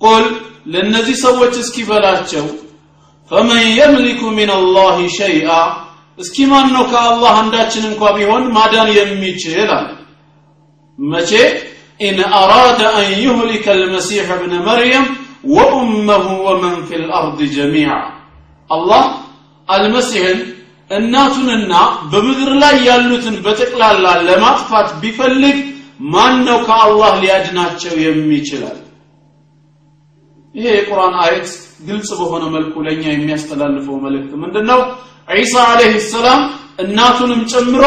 ቁል 0.00 0.24
ለእነዚህ 0.72 1.16
ሰዎች 1.26 1.54
እስኪ 1.62 1.76
በላቸው 1.90 2.44
فمن 3.31 3.63
يملك 3.79 4.21
من 4.37 4.49
الله 4.57 4.97
شيئا 5.17 5.49
እስኪ 6.17 6.35
ማን 6.51 6.67
ነው 6.75 6.83
ከአላህ 6.91 7.33
አንዳችን 7.41 7.83
እንኳ 7.89 8.11
ቢሆን 8.15 8.43
ማዳን 8.55 8.89
የሚችል 8.97 9.69
አለ። 9.75 9.87
መቼ? 10.99 11.31
إن 11.99 12.17
أراد 12.39 12.79
أن 12.93 13.09
يهلك 13.23 13.65
المسيح 13.75 14.27
ابن 14.35 14.53
مريم 14.67 15.05
وأمه 15.53 16.25
ومن 16.45 16.77
في 16.87 16.99
الأرض 17.01 17.39
جميعا። 17.55 17.91
አላህ 18.69 19.03
አልመሲሕን 19.67 20.39
እናቱንና 20.89 21.73
በምድር 22.11 22.51
ላይ 22.63 22.75
ያሉትን 22.89 23.35
በጠቅላላ 23.45 24.05
ለማጥፋት 24.27 24.89
ቢፈልግ 25.01 25.57
ማን 26.13 26.35
ነው 26.47 26.59
ከአላህ 26.67 27.11
ሊያድናቸው 27.21 27.93
የሚችላል 28.05 28.77
ይሄ 30.57 30.65
የቁርአን 30.75 31.15
አየት 31.23 31.49
ግልጽ 31.87 32.09
በሆነ 32.19 32.43
መልኩ 32.53 32.73
ለኛ 32.85 33.03
የሚያስተላልፈው 33.11 33.97
መልእክት 34.05 34.31
ምንድነው? 34.43 34.79
ዒሳ 35.35 35.53
አለይሂ 35.71 35.93
ሰላም 36.11 36.41
እናቱንም 36.83 37.41
ጨምሮ 37.51 37.83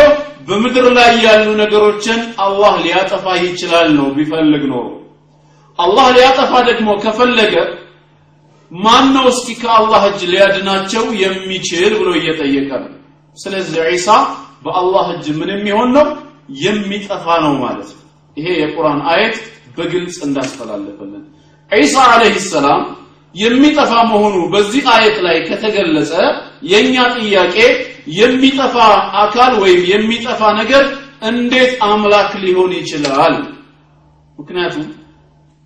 በምድር 0.48 0.86
ላይ 0.98 1.10
ያሉ 1.26 1.46
ነገሮችን 1.62 2.20
አላህ 2.44 2.72
ሊያጠፋ 2.84 3.24
ይችላል 3.44 3.88
ነው 3.98 4.06
ቢፈልግ 4.16 4.62
ኖሮ። 4.72 4.86
አላህ 5.78 6.06
ሊያጠፋ 6.16 6.52
ደግሞ 6.68 6.88
ከፈለገ 7.04 7.54
ማን 8.70 9.06
ነው 9.14 9.24
እስኪ 9.32 9.48
ከአላህ 9.60 10.02
እጅ 10.10 10.20
ሊያድናቸው 10.32 11.04
የሚችል 11.22 11.92
ብሎ 12.00 12.08
እየጠየቀ 12.18 12.70
ነው። 12.84 12.92
ስለዚህ 13.38 13.80
ዒሳ 13.90 14.08
በአላህ 14.64 15.06
እጅ 15.14 15.26
ምን 15.40 15.50
የሚሆን 15.54 15.90
ነው? 15.96 16.06
የሚጠፋ 16.60 17.26
ነው 17.44 17.54
ማለት 17.64 17.90
ነው። 17.94 18.04
ይሄ 18.36 18.46
የቁርአን 18.62 19.00
አየት 19.12 19.36
በግልጽ 19.76 20.16
እንዳስተላለፈልን 20.26 21.24
ዒሳ 21.70 21.94
አለይሂ 22.12 22.36
ሰላም 22.46 22.80
የሚጠፋ 23.34 23.92
መሆኑ 24.12 24.36
በዚህ 24.52 24.84
አየት 24.94 25.18
ላይ 25.26 25.36
ከተገለጸ 25.48 26.12
የኛ 26.70 26.94
ጥያቄ 27.16 27.56
የሚጠፋ 28.18 28.76
አካል 29.22 29.52
ወይም 29.62 29.82
የሚጠፋ 29.92 30.40
ነገር 30.60 30.84
እንዴት 31.30 31.72
አምላክ 31.88 32.30
ሊሆን 32.44 32.70
ይችላል? 32.78 33.34
ምክንያቱም 34.38 34.86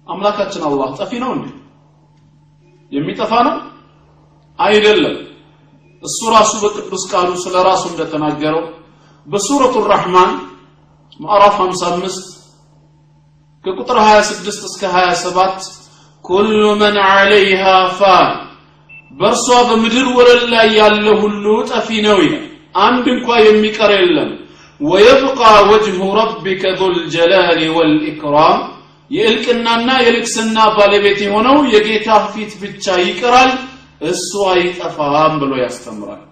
አምላካችን 0.06 0.62
አላህ 0.68 0.88
ጠፊ 0.98 1.12
ነው 1.22 1.30
እንዴ? 1.36 1.46
የሚጠፋ 2.92 3.32
ነው? 3.48 3.54
አይደለም። 4.58 5.16
እሱ 6.02 6.18
ራሱ 6.36 6.52
በቅዱስ 6.62 7.04
ቃሉ 7.12 7.30
ስለ 7.44 7.54
ራሱ 7.68 7.82
እንደተናገረው 7.92 8.62
በሱረቱ 9.26 9.74
ራህማን 9.92 10.32
ምዕራፍ 11.20 11.54
55 11.60 12.26
ከቁጥር 13.64 13.98
26 14.02 14.68
እስከ 14.68 14.82
27 14.94 15.70
ኩሉ 16.24 16.60
መን 16.80 16.96
ዐለይሃ 17.06 17.62
ፋን 17.98 18.30
በእርሷ 19.10 19.48
በምድር 19.68 20.06
ወለል 20.16 20.42
ላይ 20.52 20.68
ያለ 20.78 21.06
ሁሉ 21.20 21.44
ጠፊ 21.70 21.88
ነው 22.06 22.18
ይላል። 22.24 22.46
አንድ 22.78 23.04
እንኳ 23.14 23.28
የሚቀር 23.44 23.90
የለም። 23.96 24.30
ወየብቃ 24.80 25.40
ወጅሁ 25.68 26.00
ረቢከ 26.18 26.62
ዙልጀላሊ 26.80 27.60
ወልኢክራም 27.76 28.58
የእልቅናና 29.10 29.88
የልቅስና 30.04 30.58
ባለቤት 30.76 31.18
የሆነው 31.24 31.56
የጌታ 31.74 32.08
ፊት 32.32 32.52
ብቻ 32.62 32.94
ይቀራል 33.04 33.50
እሱ 34.08 34.30
አይጠፋም 34.52 35.34
ብሎ 35.42 35.52
ያስተምራል። 35.62 36.22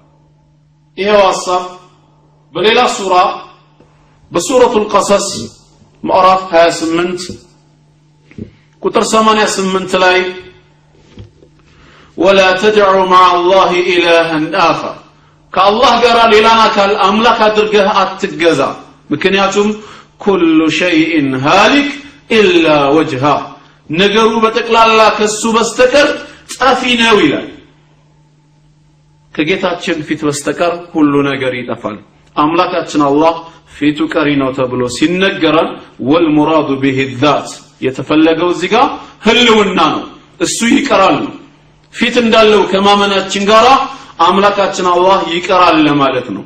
ይሄው 0.98 1.20
ሐሳብ 1.28 1.62
በሌላ 2.54 2.80
ሱራ 2.96 3.14
በሱረቱ 4.32 4.74
ልቀሰስ 4.82 5.28
ምዕራፍ 6.02 6.42
28 6.52 7.28
ቁጥር 8.82 9.04
88 9.08 9.94
ላይ 10.02 10.18
ወላ 12.18 12.40
ተድዑ 12.60 12.94
ማዓ 13.12 13.26
አላህ 13.34 13.70
ኢላሃን 13.86 14.46
አኸር። 14.64 14.96
ከአላህ 15.52 15.92
ጋር 16.04 16.18
ሌላን 16.34 16.60
አካል 16.66 16.92
አምላክ 17.06 17.38
አድርገህ 17.46 17.88
አትገዛ። 18.02 18.60
ምክንያቱም 19.12 19.68
كل 20.24 20.58
شيء 20.78 21.28
هالك 21.44 21.88
إلا 22.32 22.66
وجهه። 22.96 23.24
ነገሩ 23.90 24.30
በጠቅላላ 24.44 25.00
ከሱ 25.16 25.42
በስተቀር 25.56 26.08
ጠፊ 26.54 26.82
ነው 27.00 27.16
ይላል። 27.24 27.48
ከጌታችን 29.34 29.98
ፊት 30.06 30.20
በስተቀር 30.26 30.72
ሁሉ 30.94 31.12
ነገር 31.28 31.52
ይጠፋል። 31.60 31.96
አምላካችን 32.36 33.02
አላህ 33.08 33.34
ፊቱ 33.76 33.98
ቀሪ 34.14 34.28
ነው 34.42 34.50
ተብሎ 34.58 34.82
ሲነገረን 34.96 35.70
والمراد 36.08 36.70
به 36.82 36.98
ذات 37.22 37.48
የተፈለገው 37.82 38.48
እዚህ 38.54 38.68
ጋር 38.74 38.86
ህልውና 39.26 39.80
ነው። 39.94 40.02
እሱ 40.40 40.58
ይቀራል 40.74 41.16
ነው። 41.24 41.32
ፊት 41.94 42.14
እንዳለው 42.22 42.62
ከማመናችን 42.72 43.44
ጋር 43.50 43.66
አምላካችን 44.26 44.86
አላህ 44.92 45.20
ይቀራል 45.34 45.76
ለማለት 45.88 46.26
ነው። 46.36 46.44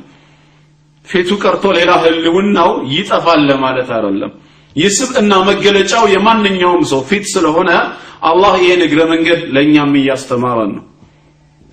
ፊቱ 1.07 1.29
ቀርቶ 1.43 1.65
ሌላ 1.77 1.91
ህልውናው 2.03 2.71
ይጠፋል 2.93 3.41
ለማለት 3.49 3.89
አይደለም። 3.97 4.31
የስብዕና 4.75 5.33
መገለጫው 5.49 6.03
የማንኛውም 6.13 6.83
ሰው 6.91 7.01
ፊት 7.09 7.25
ስለሆነ 7.33 7.69
አላህ 8.29 8.53
ይሄን 8.63 8.81
እግረ 8.85 9.01
መንገድ 9.11 9.41
ለእኛም 9.55 9.93
እያስተማረን 9.99 10.71
ነው። 10.77 10.83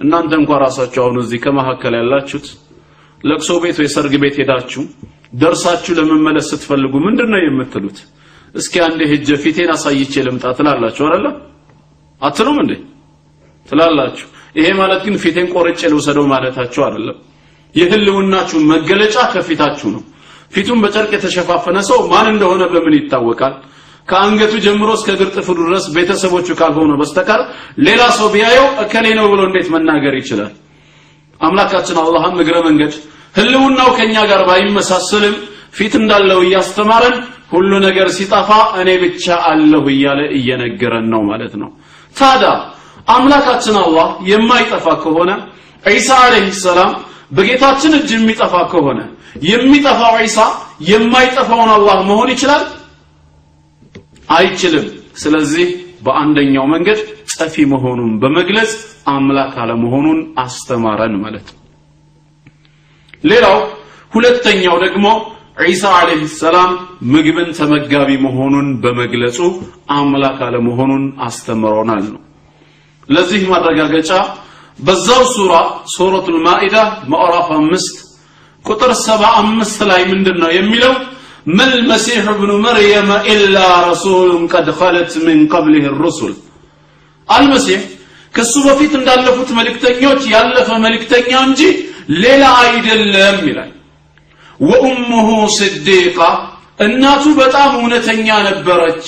እናንተ 0.01 0.33
እንኳ 0.41 0.53
ራሳችሁ 0.65 1.01
አሁን 1.05 1.17
እዚህ 1.23 1.39
ከመካከል 1.45 1.95
ያላችሁት 1.99 2.47
ለቅሶ 3.25 3.51
ቤት 3.63 3.77
ወይ 3.81 3.89
ሰርግ 3.95 4.15
ቤት 4.23 4.37
ሄዳችሁ 4.41 4.83
ደርሳችሁ 5.43 5.93
ለመመለስ 5.99 6.47
ስትፈልጉ 6.53 6.95
ምንድን 7.07 7.31
ነው 7.35 7.41
የምትሉት 7.45 7.99
እስኪ 8.55 8.75
አንዴ 8.87 9.01
ሄጀ 9.13 9.29
ፊቴን 9.45 9.71
አሳይቼ 9.75 10.15
ልምጣ 10.27 10.45
ትላላችሁ 10.59 11.05
አይደለ? 11.09 11.27
አትሉም 12.21 12.59
እንዴ? 12.63 12.73
ትላላችሁ። 13.69 14.27
ይሄ 14.59 14.67
ማለት 14.81 15.01
ግን 15.07 15.15
ፊቴን 15.23 15.47
ቆርጬ 15.55 15.81
ልውሰደው 15.93 16.27
ማለታችሁ 16.33 16.81
አይደለም። 16.87 17.17
የህልውናችሁ 17.75 18.59
መገለጫ 18.73 19.17
ከፊታችሁ 19.33 19.89
ነው። 19.95 20.03
ፊቱን 20.55 20.79
በጨርቅ 20.85 21.11
የተሸፋፈነ 21.17 21.77
ሰው 21.89 21.99
ማን 22.13 22.27
እንደሆነ 22.33 22.63
በምን 22.73 22.95
ይታወቃል? 22.99 23.55
ከአንገቱ 24.09 24.53
ጀምሮ 24.65 24.89
እስከ 24.99 25.09
እግር 25.17 25.29
ጥፍሩ 25.37 25.59
ድረስ 25.69 25.85
ቤተሰቦቹ 25.97 26.49
ካልሆነ 26.61 26.93
በስተቀር 27.01 27.41
ሌላ 27.87 28.03
ሰው 28.19 28.27
ቢያየው 28.35 28.67
እከሌ 28.83 29.07
ነው 29.19 29.27
ብሎ 29.33 29.41
እንዴት 29.49 29.69
መናገር 29.75 30.15
ይችላል? 30.21 30.53
አምላካችን 31.41 31.97
አላህም 32.03 32.37
እግረ 32.43 32.57
መንገድ 32.67 32.93
ህልውናው 33.35 33.89
ከኛ 33.99 34.15
ጋር 34.31 34.43
ባይመሳሰልም 34.49 35.35
ፊት 35.77 35.95
እንዳለው 36.01 36.39
እያስተማረን 36.47 37.17
ሁሉ 37.55 37.73
ነገር 37.85 38.07
ሲጠፋ 38.17 38.51
እኔ 38.81 38.91
ብቻ 39.03 39.25
አለሁ 39.49 39.85
እያለ 39.95 40.21
እየነገረን 40.39 41.07
ነው 41.13 41.23
ማለት 41.31 41.55
ነው። 41.63 41.71
ታዲያ 42.17 42.51
አምላካችን 43.15 43.77
አላህ 43.83 44.09
የማይጠፋ 44.31 44.87
ከሆነ 45.03 45.31
ዒሳ 45.85 46.11
አለይሂ 46.25 46.47
ሰላም 46.61 46.93
በጌታችን 47.37 47.93
እጅ 47.99 48.11
የሚጠፋ 48.17 48.55
ከሆነ 48.73 49.01
የሚጠፋው 49.49 50.15
ዒሳ 50.23 50.39
የማይጠፋውን 50.89 51.71
አላህ 51.77 51.97
መሆን 52.09 52.29
ይችላል? 52.35 52.63
አይችልም። 54.29 54.87
ስለዚህ 55.23 55.67
በአንደኛው 56.07 56.65
መንገድ 56.73 56.99
ጠፊ 57.35 57.55
መሆኑን 57.73 58.13
በመግለጽ 58.23 58.73
አምላክ 59.13 59.55
አለመሆኑን 59.63 60.19
አስተማረን 60.43 61.15
ማለት 61.25 61.47
ነው። 61.51 61.61
ሌላው 63.25 63.59
ሁለተኛው 64.13 64.77
ደግሞ 64.85 65.07
ዒሳ 65.68 65.84
አለይሂ 66.00 66.22
ሰላም 66.42 66.72
ምግብን 67.14 67.50
ተመጋቢ 67.60 68.10
መሆኑን 68.26 68.68
በመግለጹ 68.84 69.40
አምላክ 69.98 70.38
አለመሆኑን 70.48 71.04
አስተምሮናል 71.28 72.04
ነው 72.14 72.22
ለዚህ 73.10 73.42
ማረጋገጫ 73.52 74.12
በዛው 74.88 75.24
ሱራ 75.36 75.54
ሱረቱል 75.96 76.38
ማኢዳ 76.48 76.78
ምዕራፍ 77.14 77.48
አምስት 77.60 77.96
ቁጥር 78.66 78.92
ሰባ 79.08 79.24
አምስት 79.42 79.80
ላይ 79.92 80.02
ምንድን 80.12 80.38
ነው 80.44 80.52
የሚለው 80.60 80.94
ما 81.48 81.66
المسيح 81.74 82.24
ابن 82.30 82.52
مريم 82.68 83.10
إلا 83.34 83.68
رسول 83.90 84.30
قد 84.48 84.68
خلت 84.72 85.12
من 85.28 85.38
قبله 85.48 85.86
الرسل 85.94 86.32
المسيح 87.30 87.82
ከሱ 88.34 88.54
በፊት 88.66 88.94
እንዳለፉት 89.00 89.50
መልእክተኞች 89.60 90.22
ያለፈ 90.34 90.70
መልእክተኛ 90.86 91.32
እንጂ 91.48 91.62
ሌላ 92.24 92.44
አይደለም 92.64 93.38
ይላል 93.50 93.72
ወኡሙሁ 94.61 95.29
ስዲቃ 95.57 96.19
እናቱ 96.81 97.25
በጣም 97.41 97.73
እውነተኛ 97.79 98.29
ነበረች። 98.49 99.05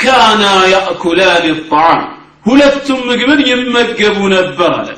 ካና 0.00 0.42
ያእኩላን 0.72 1.44
ጣዓም 1.62 2.00
ሁለቱም 2.46 3.00
ምግብን 3.08 3.40
ይመገቡ 3.48 4.18
ነበር 4.34 4.70
አለ። 4.78 4.88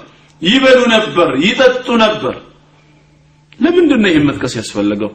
ይበሉ 0.43 0.81
ነበር 0.95 1.29
ይጠጡ 1.45 1.87
ነበር። 2.05 2.35
ለምንድን 3.61 4.01
ነው 4.03 4.11
ይህን 4.11 4.27
መጥቀስ 4.29 4.53
ያስፈለገው? 4.59 5.11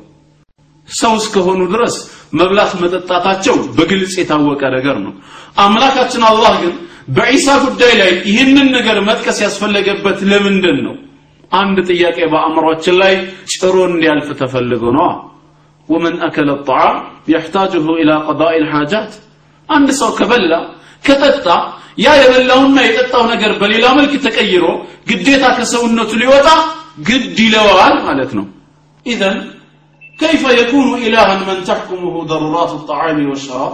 ሰው 0.87 1.13
እስከሆኑ 1.19 1.61
ድረስ 1.73 1.95
መብላት 2.33 2.71
መጠጣታቸው 2.81 3.55
በግልጽ 3.77 4.13
የታወቀ 4.19 4.61
ነገር 4.75 4.97
ነው። 5.05 5.13
አምላካችን 5.57 6.23
አላህ 6.29 6.53
ግን 6.61 6.73
በዒሳ 7.15 7.47
ጉዳይ 7.65 7.93
ላይ 8.01 8.11
ይህንን 8.29 8.67
ነገር 8.77 8.97
መጥቀስ 9.07 9.37
ያስፈለገበት 9.45 10.19
ለምንድን 10.31 10.77
ነው 10.85 10.95
አንድ 11.52 11.76
ጥያቄ 11.90 12.18
በአእምሯችን 12.32 12.96
ላይ 13.02 13.14
ጭሮ 13.54 13.76
እንዲያልፍ 13.92 14.28
ተፈልጎ 14.42 14.84
ነው 14.98 15.10
ومن 15.88 16.14
أكل 16.28 16.48
الطعام 16.50 16.96
يحتاجه 17.34 17.86
إلى 18.00 18.14
قضاء 18.28 18.54
الحاجات 18.62 19.10
አንድ 19.68 19.88
ሰው 20.00 20.10
ከበላ 20.18 20.52
ከጠጣ 21.04 21.46
ያ 22.04 22.08
የበላውና 22.20 22.78
የጠጣው 22.86 23.22
ነገር 23.32 23.50
በሌላ 23.60 23.84
መልክ 23.98 24.12
ተቀይሮ 24.26 24.64
ግዴታ 25.08 25.44
ከሰውነቱ 25.56 26.10
ሊወጣ 26.22 26.48
ግድ 27.08 27.36
ይለዋል 27.46 27.94
ማለት 28.08 28.30
ነው 28.38 28.46
ኢዘን 29.06 29.38
كيف 30.18 30.42
يكون 30.60 30.88
إلها 31.06 31.32
من 31.48 31.58
تحكمه 31.68 32.14
ضرورات 32.32 32.72
الطعام 32.78 33.18
والشراب 33.30 33.72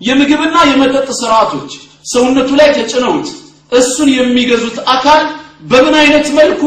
የምግብና 0.00 0.56
የመጠጥ 0.70 1.08
ስርዓቶች 1.20 1.70
ሰውነቱ 2.04 2.50
ላይ 2.60 2.68
ተጭነውት 2.76 3.28
እሱን 3.72 4.08
የሚገዙት 4.18 4.76
አካል 4.94 5.22
በምን 5.70 5.94
አይነት 6.02 6.26
መልኩ 6.38 6.62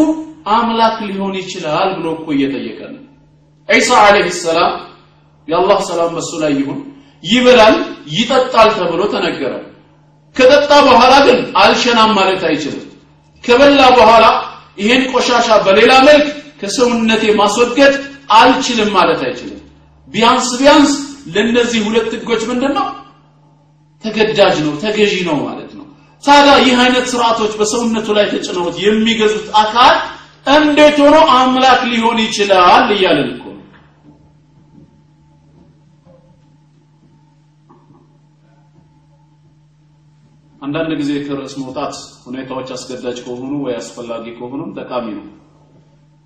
አምላክ 0.52 0.96
ሊሆን 1.08 1.34
ይችላል 1.40 1.88
ብሎ 1.96 2.06
እኮ 2.16 2.26
እየጠየቀ 2.36 2.80
ነው። 2.94 3.02
ዒሳ 3.68 3.90
አለይሂ 4.04 4.28
ሰላም 4.40 4.72
የአላህ 5.48 5.78
ሰላም 5.88 6.10
በሱ 6.16 6.30
ላይ 6.42 6.52
ይሁን 6.60 6.78
ይበላል 7.24 7.76
ይጠጣል 8.14 8.68
ተብሎ 8.78 9.00
ተነገረ። 9.14 9.52
ከጠጣ 10.36 10.70
በኋላ 10.88 11.14
ግን 11.26 11.38
አልሸናም 11.62 12.10
ማለት 12.18 12.42
አይችልም። 12.48 12.84
ከበላ 13.44 13.80
በኋላ 13.98 14.24
ይሄን 14.78 15.02
ቆሻሻ 15.12 15.48
በሌላ 15.66 15.92
መልክ 16.08 16.26
ከሰውነቴ 16.60 17.24
ማስወገድ 17.40 17.94
አልችልም 18.38 18.90
ማለት 18.96 19.20
አይችልም። 19.26 19.60
ቢያንስ 20.08 20.48
ቢያንስ 20.60 20.92
ለነዚህ 21.34 21.80
ሁለት 21.86 22.10
ህጎች 22.14 22.42
ምንድን 22.50 22.72
ነው 22.78 22.86
ተገዳጅ 24.04 24.56
ነው 24.66 24.74
ተገዢ 24.82 25.14
ነው 25.28 25.36
ማለት 25.46 25.70
ነው። 25.78 25.84
ታዲያ 26.24 26.54
ይህ 26.64 26.76
አይነት 26.84 27.04
ስርዓቶች 27.12 27.52
በሰውነቱ 27.60 28.08
ላይ 28.16 28.26
ተጭነውት 28.32 28.76
የሚገዙት 28.84 29.46
አካል 29.62 29.94
እንዴት 30.50 30.96
ሆኖ 31.02 31.16
አምላክ 31.34 31.80
ሊሆን 31.90 32.18
ይችላል 32.24 32.86
እያለን 32.94 33.30
እኮ 33.32 33.44
አንዳንድ 40.62 40.92
ጊዜ 41.00 41.10
ከርዕስ 41.26 41.54
መውጣት 41.60 41.94
ሁኔታዎች 42.24 42.68
አስገዳጅ 42.76 43.18
ከሆኑ 43.24 43.52
ወይ 43.64 43.74
አስፈላጊ 43.80 44.24
ከሆኑም 44.38 44.70
ጠቃሚ 44.78 45.06
ነው። 45.18 45.26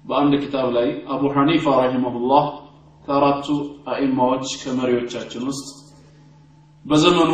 በአንድ 0.04 0.32
ኪታብ 0.42 0.68
ላይ 0.76 0.86
አቡ 1.14 1.22
ሐኒፋ 1.36 1.74
ረሂመሁላህ 1.80 2.44
ከአራቱ 3.04 3.46
አኢማዎች 3.92 4.48
ከመሪዎቻችን 4.62 5.44
ውስጥ 5.50 5.68
በዘመኑ 6.84 7.32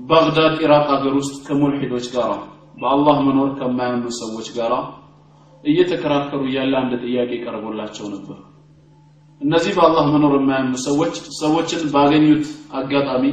ባግዳድ 0.00 0.54
ኢራቅ 0.64 0.86
ሀገር 0.94 1.14
ውስጥ 1.20 1.36
ከሙልሂዶች 1.46 2.06
ጋር 2.14 2.30
በአላህ 2.78 3.16
መኖር 3.26 3.50
ከማያምኑ 3.58 4.06
ሰዎች 4.20 4.48
ጋር 4.56 4.72
እየተከራከሩ 5.64 6.40
እያለ 6.48 6.72
አንድ 6.80 6.92
ጥያቄ 7.04 7.30
ቀርቦላቸው 7.44 8.06
ነበር። 8.14 8.38
እነዚህ 9.40 9.72
በአላህ 9.76 10.04
መኖር 10.14 10.34
የማያምኑ 10.38 10.74
ሰዎች 10.86 11.14
ሰዎችን 11.40 11.82
ባገኙት 11.94 12.44
አጋጣሚ 12.78 13.24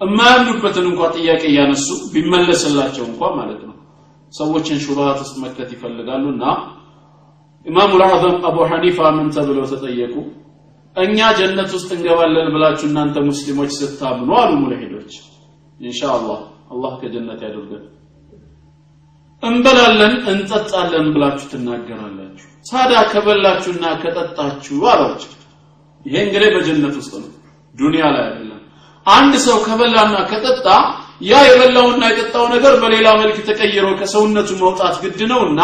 የማያምኑበትን 0.00 0.86
እንኳ 0.90 1.02
ጥያቄ 1.16 1.42
እያነሱ 1.50 1.86
ቢመለስላቸው 2.12 3.04
እንኳ 3.10 3.30
ማለት 3.38 3.60
ነው 3.68 3.74
ሰዎችን 4.32 4.82
ሹብሃት 4.84 5.18
ውስጥ 5.24 5.36
መክተት 5.44 5.70
ይፈልጋሉ 5.76 6.24
እና 6.34 6.44
ኢማሙ 7.66 7.92
ልአዘም 8.00 8.36
አቡ 8.48 8.58
ሐኒፋ 8.70 8.98
ምን 9.16 9.28
ተብለው 9.36 9.64
ተጠየቁ? 9.72 10.14
እኛ 10.96 11.18
ጀነት 11.38 11.70
ውስጥ 11.76 11.88
እንገባለን 11.96 12.48
ብላችሁ 12.54 12.86
እናንተ 12.88 13.16
ሙስሊሞች 13.28 13.70
ስታምኑ 13.78 14.30
አሉ 14.40 14.50
ሙልሂዶች። 14.62 15.12
ኢንሻአላህ 15.80 16.40
አላህ 16.70 16.92
ከጀነት 17.00 17.40
ያደርገን 17.46 17.82
እንበላለን 19.42 20.14
እንጠጣለን 20.30 21.06
ብላችሁ 21.14 21.46
ትናገራላችሁ። 21.52 22.46
ታዲያ 22.66 23.00
ከበላችሁና 23.12 23.84
ከጠጣችሁ 24.02 24.78
አሏቸው። 24.92 25.32
ይሄ 26.06 26.14
እንግዲህ 26.26 26.50
በጀነት 26.54 26.94
ውስጥ 27.00 27.12
ነው 27.22 27.30
ዱንያ 27.74 28.04
ላይ 28.14 28.24
አይደለም። 28.26 28.54
አንድ 29.06 29.34
ሰው 29.46 29.56
ከበላና 29.66 30.16
ከጠጣ 30.30 30.66
ያ 31.22 31.38
የበላውና 31.46 32.02
የጠጣው 32.10 32.44
ነገር 32.54 32.74
በሌላ 32.82 33.08
መልክ 33.20 33.36
ተቀይሮ 33.48 33.86
ከሰውነቱ 34.00 34.50
መውጣት 34.60 34.96
ግድ 35.04 35.20
ነውና 35.32 35.60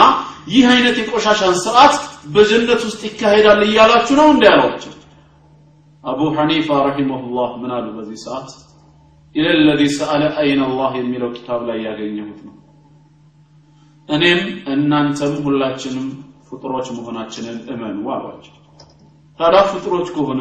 ይህ 0.53 0.65
አይነት 0.73 0.97
የቆሻሻን 1.01 1.55
ስርዓት 1.65 1.95
በጀነት 2.35 2.81
ውስጥ 2.89 3.01
ይካሄዳል 3.09 3.61
እያላችሁ 3.67 4.15
ነው 4.21 4.29
እንዲ 4.35 4.45
ያሏቸው 4.51 4.93
አቡ 6.05 6.21
ሐኒፋ 6.39 6.69
ረሂመሁላህ 6.87 7.51
ምን 7.61 7.71
አሉ 7.77 7.87
በዚህ 7.97 8.19
ሰዓት? 8.25 8.49
ኢለ 9.35 9.47
ለዚ 9.69 9.83
ሰአለ 9.99 10.23
አይነ 10.41 10.61
አላህ 10.69 10.91
የሚለው 10.99 11.31
ኪታብ 11.37 11.61
ላይ 11.69 11.79
ያገኘሁት 11.87 12.41
ነው 12.47 12.54
እኔም 14.09 14.41
እናንተም 14.73 15.35
ሁላችንም 15.45 16.07
ፍጡሮች 16.49 16.87
መሆናችንን 16.97 17.57
እመኑ 17.73 18.03
አሏቸው። 18.15 18.55
ታዲያ 19.41 19.61
ፍጡሮች 19.71 20.09
ከሆነ 20.17 20.41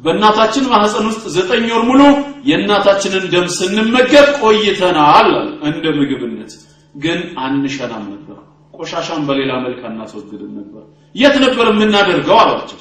በእናታችን 0.00 0.64
ማህፀን 0.70 1.04
ውስጥ 1.10 1.24
ዘጠኝ 1.34 1.66
ወር 1.72 1.82
ሙሉ 1.88 2.00
የእናታችንን 2.48 3.24
ደም 3.34 3.46
ስንመገብ 3.56 4.28
ቆይተናል 4.40 5.28
እንደ 5.68 5.84
ምግብነት። 5.98 6.52
ግን 6.94 7.20
አንሸናም 7.44 8.06
ነበር 8.14 8.38
ቆሻሻን 8.74 9.22
በሌላ 9.28 9.52
መልክ 9.64 9.80
አናስወግድም 9.88 10.50
ነበር። 10.58 10.82
የት 11.14 11.36
ነበር 11.44 11.66
የምናደርገው 11.70 12.36
አሏቸው። 12.42 12.80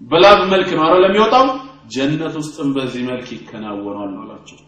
በላብ 0.00 0.40
መልክ 0.52 0.70
ነው 0.78 0.94
ለሚወጣው 1.04 1.46
ጀነት 1.92 2.34
ውስጥም 2.40 2.68
በዚህ 2.76 3.02
መልክ 3.10 3.28
ይከናወናል 3.34 4.14
አሏቸው። 4.22 4.58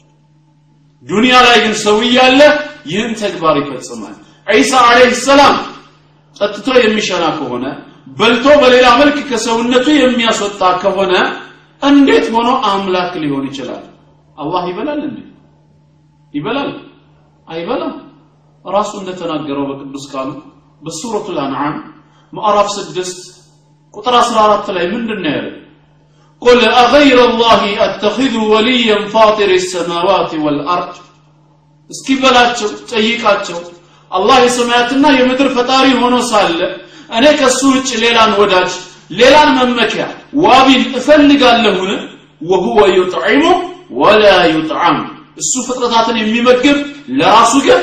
ዱንያ 1.05 1.35
ላይ 1.47 1.57
ግን 1.65 1.75
ሰው 1.85 1.97
እያለ 2.07 2.41
ይህን 2.87 3.13
ተግባር 3.23 3.57
ይፈጽማል 3.63 4.15
ዒሳ 4.48 4.72
አለይሂ 4.90 5.12
ሰላም 5.28 5.56
ጠጥቶ 6.36 6.68
የሚሸና 6.84 7.26
ከሆነ 7.38 7.66
በልቶ 8.20 8.46
በሌላ 8.62 8.88
መልክ 9.00 9.18
ከሰውነቱ 9.30 9.88
የሚያስወጣ 9.96 10.62
ከሆነ 10.84 11.14
እንዴት 11.82 12.28
ሆኖ 12.36 12.50
አምላክ 12.70 13.14
ሊሆን 13.24 13.44
ይችላል 13.50 13.84
አላህ 14.38 14.64
ይበላል 14.72 15.02
እንዴ 15.08 15.20
ይበላል 16.34 16.72
አይበላም 17.48 17.94
ራሱ 18.66 18.92
እንደተናገረው 19.02 19.64
በቅዱስ 19.70 20.06
ቃሉ 20.14 20.30
በሱረቱ 20.82 21.28
ልአንዓም 21.38 21.76
ምዕራፍ 22.34 22.68
6 22.74 23.24
ቁጥር 23.94 24.16
14 24.20 24.76
ላይ 24.78 24.86
ምንድን 24.96 25.22
ነው 25.26 25.34
ያለው 25.38 25.56
قل 26.42 26.60
أغير 26.84 27.18
الله 27.30 27.62
أتخذ 27.86 28.34
وليا 28.54 28.98
فاطر 29.14 29.50
السماوات 29.54 30.32
والأرض 30.44 30.94
እስኪ 31.90 32.08
በላቸው 32.22 32.70
ጠይቃቸው 32.92 33.60
አላህ 34.12 34.38
የሰማያትና 34.44 35.06
የምድር 35.18 35.48
ፈጣሪ 35.58 35.88
ሆኖ 36.02 36.16
ሳለ 36.32 36.60
እኔ 37.18 37.26
ከሱ 37.40 37.62
ውጭ 37.76 37.90
ሌላን 38.04 38.32
ወዳጅ 38.42 38.72
ሌላን 39.20 39.50
መመኪያ 39.60 40.04
ዋቢን 40.44 40.84
እፈልጋለሁን 41.00 41.92
ወሁወ 42.42 42.80
ዩጥዒሙ 42.98 43.44
ወላ 44.00 44.26
ዩጥዓም 44.56 44.98
እሱ 45.38 45.54
ፍጥረታትን 45.68 46.18
የሚመግብ 46.22 46.78
ለራሱ 47.20 47.54
ግን 47.68 47.82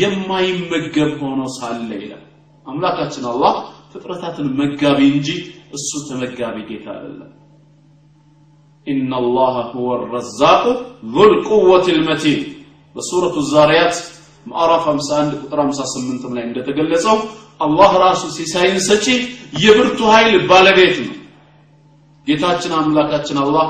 የማይመገብ 0.00 1.10
ሆኖ 1.22 1.40
ሳለ 1.56 1.88
ይላል 2.02 2.24
አምላካችን 2.66 3.24
አላህ 3.32 3.54
ፍጥረታትን 3.92 4.48
መጋቢ 4.60 5.00
እንጂ 5.14 5.28
እሱ 5.78 5.90
ተመጋቢ 6.08 6.56
ጌታ 6.70 6.86
አይደለም 6.96 7.32
إن 8.86 9.10
الله 9.14 9.54
هو 9.74 9.88
الرزاق 9.98 10.62
ذو 11.12 11.22
القوة 11.30 11.86
المتين 11.96 12.40
በሱረቱ 12.96 13.36
ዛሪያት 13.54 13.96
ምዕራፍ 14.45 14.83
51 14.89 15.39
ቁጥር 15.41 15.59
58 15.63 16.35
ላይ 16.35 16.43
እንደተገለጸው 16.47 17.17
አላህ 17.61 17.91
ራሱ 18.03 18.23
ሲሳይን 18.37 18.77
ሰጪ 18.87 19.05
የብርቱ 19.63 19.99
ኃይል 20.13 20.35
ባለቤት 20.49 20.97
ነው። 21.05 21.15
ጌታችን 22.27 22.73
አምላካችን 22.79 23.37
አላህ 23.43 23.67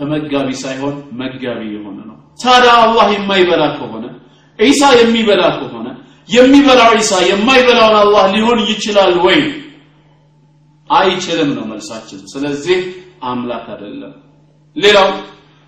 ተመጋቢ 0.00 0.48
ሳይሆን 0.62 0.96
መጋቢ 1.20 1.60
የሆነ 1.74 1.98
ነው። 2.10 2.16
ታዲያ 2.40 2.72
አላህ 2.84 3.06
የማይበላ 3.14 3.62
ከሆነ 3.78 4.04
ዒሳ 4.58 4.82
የሚበላ 5.00 5.42
ከሆነ 5.58 5.86
የሚበላው 6.28 6.90
ዒሳ 6.98 7.12
የማይበላውን 7.30 7.96
አላህ 8.02 8.24
ሊሆን 8.34 8.58
ይችላል 8.70 9.14
ወይ? 9.26 9.40
አይችልም 10.90 11.50
ነው 11.56 11.64
መልሳችን። 11.70 12.20
ስለዚህ 12.32 12.78
አምላክ 13.22 13.66
አይደለም። 13.74 14.12
ሌላው 14.76 15.08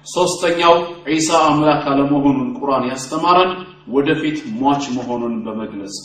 ሶስተኛው 0.06 0.74
ዒሳ 1.08 1.30
አምላክ 1.46 1.82
አለመሆኑን 1.90 2.48
ቁርአን 2.58 2.84
ያስተማረን 2.90 3.50
ወደፊት 3.94 4.38
ሟች 4.60 4.84
መሆኑን 4.96 5.34
በመግለጽ 5.44 5.96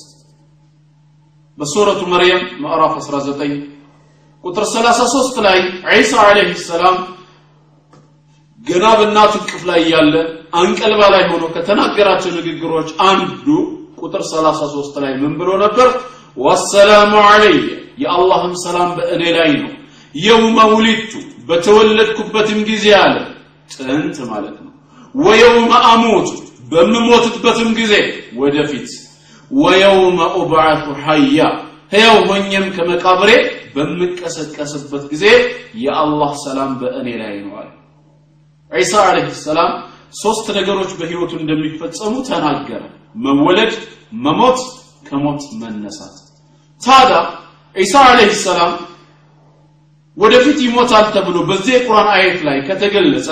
በሱረቱ 1.58 2.02
መርየም 2.14 2.44
ምዕራፍ 2.64 2.94
19 3.00 3.52
ቁጥር 4.44 4.64
33 4.70 5.38
ላይ 5.46 5.60
ዒሳ 5.94 6.14
አለይሂ 6.28 6.54
ሰላም 6.70 6.98
ገና 8.62 8.86
በእናቱ 9.00 9.34
እቅፍ 9.42 9.62
ላይ 9.70 9.82
ያለ 9.94 10.14
አንቀልባ 10.60 11.02
ላይ 11.14 11.24
ሆኖ 11.32 11.44
ከተናገራቸው 11.56 12.32
ንግግሮች 12.38 12.90
አንዱ 13.08 13.46
ቁጥር 14.00 14.22
33 14.28 15.00
ላይ 15.04 15.14
ምን 15.22 15.34
ብሎ 15.40 15.50
ነበር? 15.64 15.88
ወሰላሙ 16.38 17.14
አለየ 17.30 17.66
የአላህም 18.04 18.54
ሰላም 18.64 18.90
በእኔ 18.98 19.24
ላይ 19.38 19.52
ነው። 19.58 19.72
የውመ 20.16 20.58
ውሊድቱ 20.74 21.14
በተወለድኩበትም 21.48 22.60
ጊዜ 22.70 22.86
አለ 23.02 23.16
ጥንት 23.70 24.18
ማለት 24.32 24.58
ነው። 24.60 24.72
ወየውመ 25.16 25.72
አሙት 25.90 26.30
በምሞትበትም 26.72 27.70
ጊዜ 27.80 27.94
ወደፊት። 28.38 28.90
ወየውመ 29.52 30.20
ኡብዓቱ 30.38 30.86
ሐያ 31.04 31.40
ሕያው 31.94 32.18
ሆኜም 32.30 32.66
ከመቃብሬ 32.76 33.32
በምቀሰቀስበት 33.76 35.04
ጊዜ 35.12 35.26
የአላህ 35.84 36.32
ሰላም 36.46 36.72
በእኔ 36.82 37.08
ላይ 37.22 37.34
ነው 37.44 37.54
አለ። 37.60 37.70
ዒሳ 38.72 38.94
ዓለይሂ 39.08 39.28
ሰላም 39.42 39.72
ሶስት 40.22 40.48
ነገሮች 40.58 40.92
በህይወቱ 41.00 41.32
እንደሚፈጸሙ 41.40 42.14
ተናገረ። 42.28 42.82
መወለድ 43.26 43.74
መሞት 44.26 44.60
ከሞት 45.08 45.42
መነሳት። 45.62 46.16
ታዲያ 46.82 47.20
ዒሳ 47.76 47.94
ዓለይሂ 48.08 48.32
ሰላም 48.44 48.72
ወደፊት 50.18 50.58
ይሞታል 50.66 51.06
ተብሎ 51.16 51.38
በዚህ 51.50 51.74
የቁርአን 51.76 52.10
አየት 52.16 52.40
ላይ 52.48 52.58
ከተገለጸ 52.68 53.30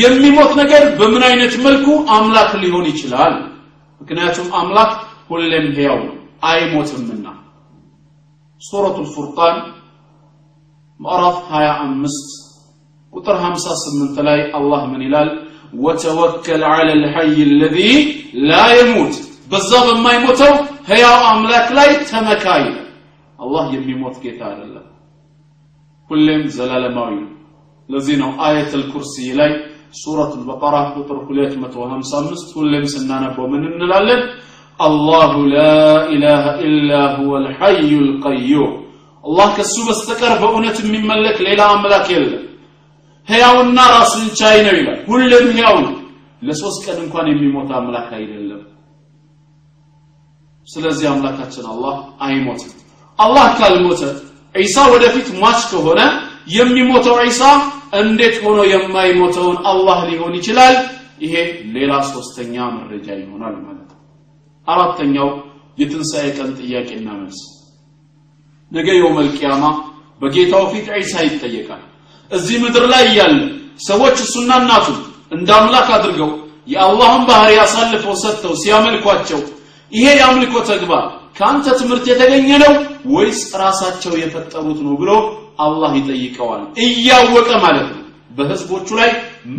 የሚሞት 0.00 0.52
ነገር 0.60 0.82
በምን 0.98 1.22
አይነት 1.28 1.54
መልኩ 1.66 1.86
አምላክ 2.14 2.50
ሊሆን 2.62 2.86
ይችላል? 2.92 3.34
ምክንያቱም 4.00 4.48
አምላክ 4.60 4.92
ሁሌም 5.30 5.66
ሕያው 5.76 5.98
ነው 6.02 6.16
አይሞትምና። 6.48 7.26
ሱረቱል 8.62 9.08
ፉርቃን 9.14 9.56
ምዕራፍ 11.00 11.36
25 11.50 12.24
ቁጥር 13.12 13.36
58 13.42 14.22
ላይ 14.28 14.40
አላህ 14.58 14.82
ምን 14.92 15.02
ይላል? 15.06 15.30
ወተወከል 15.76 16.62
ዐለ 16.70 16.88
ልሐይ 17.02 17.36
አለዚ 17.46 17.78
ላ 18.48 18.58
የሙት 18.74 19.14
በዛ 19.50 19.70
በማይሞተው 19.86 20.52
ሕያው 20.88 21.18
አምላክ 21.30 21.68
ላይ 21.78 21.90
ተመካ 22.10 22.44
ይላል። 22.62 22.88
አላህ 23.38 23.64
የሚሞት 23.76 24.16
ጌታ 24.24 24.40
አይደለም 24.50 24.84
ሁሌም 26.10 26.42
ዘላለማዊ 26.56 27.12
ነው 27.20 27.30
ለዚህ 27.88 28.16
ነው 28.22 28.30
አየተል 28.46 28.84
ኩርሲ 28.92 29.14
ላይ 29.40 29.52
ሱረቱ 30.00 30.34
በቀራ 30.48 30.76
ቁጥር 30.94 31.18
255 31.28 32.54
ሁሌም 32.56 32.84
ስናነበው 32.92 33.46
ምን 33.52 33.62
እንላለን 33.70 34.22
አላሁ 34.80 35.34
ላ 35.52 35.58
ኢላሃ 36.14 36.54
ኢላ 36.68 36.92
ሁወ 37.16 37.32
ልሐዩ 37.44 37.90
ልቀዩም 38.08 38.72
አላህ 39.24 39.48
ከሱ 39.56 39.74
በስተቀር 39.88 40.32
በእውነት 40.40 40.78
የሚመለክ 40.82 41.36
ሌላ 41.48 41.62
አምላክ 41.74 42.08
የለም 42.14 42.42
ሕያውና 43.28 43.78
ራሱን 43.94 44.26
ቻይ 44.40 44.56
ነው 44.66 44.74
ይላል 44.78 44.98
ሁሌም 45.06 45.46
ሕያው 45.56 45.76
ነው 45.84 45.94
ለሶስት 46.42 46.80
ቀን 46.86 46.98
እንኳን 47.04 47.26
የሚሞት 47.30 47.70
አምላክ 47.78 48.08
አይደለም 48.18 48.62
ስለዚህ 50.68 51.06
አምላካችን 51.12 51.64
አላህ 51.72 51.96
አይሞትም 52.26 52.72
አላህ 53.18 53.46
ካልሞተ 53.58 54.02
ዒሳ 54.54 54.76
ወደፊት 54.92 55.28
ሟች 55.36 55.60
ከሆነ 55.70 56.00
የሚሞተው 56.54 57.16
ዒሳ 57.22 57.42
እንዴት 58.00 58.36
ሆኖ 58.44 58.58
የማይሞተውን 58.72 59.56
አላህ 59.70 59.98
ሊሆን 60.10 60.34
ይችላል? 60.38 60.76
ይሄ 61.24 61.34
ሌላ 61.74 61.92
ሶስተኛ 62.10 62.54
መረጃ 62.76 63.06
ይሆናል 63.20 63.56
ማለት 63.64 63.88
ነው። 63.90 64.00
አራተኛው 64.66 65.28
የትንሣኤ 65.78 66.26
ቀን 66.38 66.50
ጥያቄና 66.60 67.08
መልስ። 67.18 67.40
ነገ 68.72 68.88
የውመል 68.96 69.28
በጌታው 70.20 70.64
ፊት 70.72 70.86
ዒሳ 70.98 71.14
ይጠየቃል። 71.26 71.82
እዚህ 72.30 72.56
ምድር 72.62 72.84
ላይ 72.92 73.04
እያለ 73.08 73.34
ሰዎች 73.86 74.16
እሱና 74.24 74.50
እናቱ 74.62 74.86
እንደ 75.32 75.48
አምላክ 75.58 75.88
አድርገው 75.96 76.30
የአላህን 76.66 77.22
ባህሪ 77.28 77.52
አሳልፈው 77.64 78.14
ሰጥተው 78.22 78.54
ሲያመልኳቸው 78.62 79.40
ይሄ 79.92 80.04
የአምልኮ 80.18 80.54
ተግባር 80.70 81.04
ከአንተ 81.37 81.65
ትምህርት 81.79 82.05
የተገኘ 82.11 82.49
ነው 82.63 82.73
ወይስ 83.15 83.41
ራሳቸው 83.63 84.13
የፈጠሩት 84.21 84.79
ነው 84.87 84.93
ብሎ 85.01 85.11
አላህ 85.65 85.91
ይጠይቀዋል 85.99 86.61
እያወቀ 86.85 87.49
ማለት 87.65 87.87
ነው 87.95 88.03
በህዝቦቹ 88.37 88.87
ላይ 88.99 89.11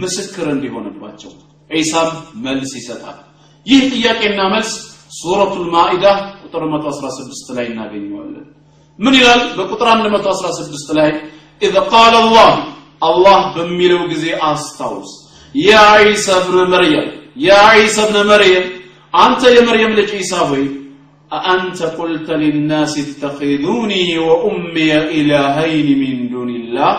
ምስክር 0.03 0.47
እንዲሆንባቸው 0.55 1.33
ዒሳም 1.71 2.11
መልስ 2.45 2.71
ይሰጣል 2.81 3.19
ይህ 3.67 3.83
ጥያቄና 3.95 4.41
መልስ 4.55 4.73
ሱረቱል 5.19 5.67
ማኢዳ 5.75 6.07
ቁጥር 6.45 6.63
116 6.73 7.53
ላይ 7.57 7.67
እናገኘዋለን 7.73 8.47
ምን 8.99 9.15
ይላል 9.21 9.43
በቁጥር 9.59 9.89
116 9.97 10.97
ላይ 11.01 11.11
إذ 11.67 11.75
قال 11.95 12.15
الله 12.25 12.51
الله 13.03 13.41
በሚለው 13.57 14.03
ጊዜ 14.13 14.25
አስታውስ 14.51 15.11
ያ 15.55 15.73
ዒሳ 16.07 16.27
ብነ 16.47 16.59
መርየም 16.73 17.09
ያ 17.47 17.51
ዒሳ 17.79 17.97
ብነ 18.09 18.19
መርየም 18.31 18.67
አንተ 19.15 19.43
የመርየም 19.57 19.93
ልጅ 19.99 20.11
ዒሳ 20.21 20.33
ሆይ 20.51 20.65
አአንተ 21.36 21.80
ቁልተ 21.98 22.28
ሊናስ 22.42 22.94
ተኪዙኒ 23.22 23.92
ወኡምየ 24.28 24.92
ኢላሀይን 25.18 25.90
ሚን 26.02 26.20
ዱንላህ 26.32 26.96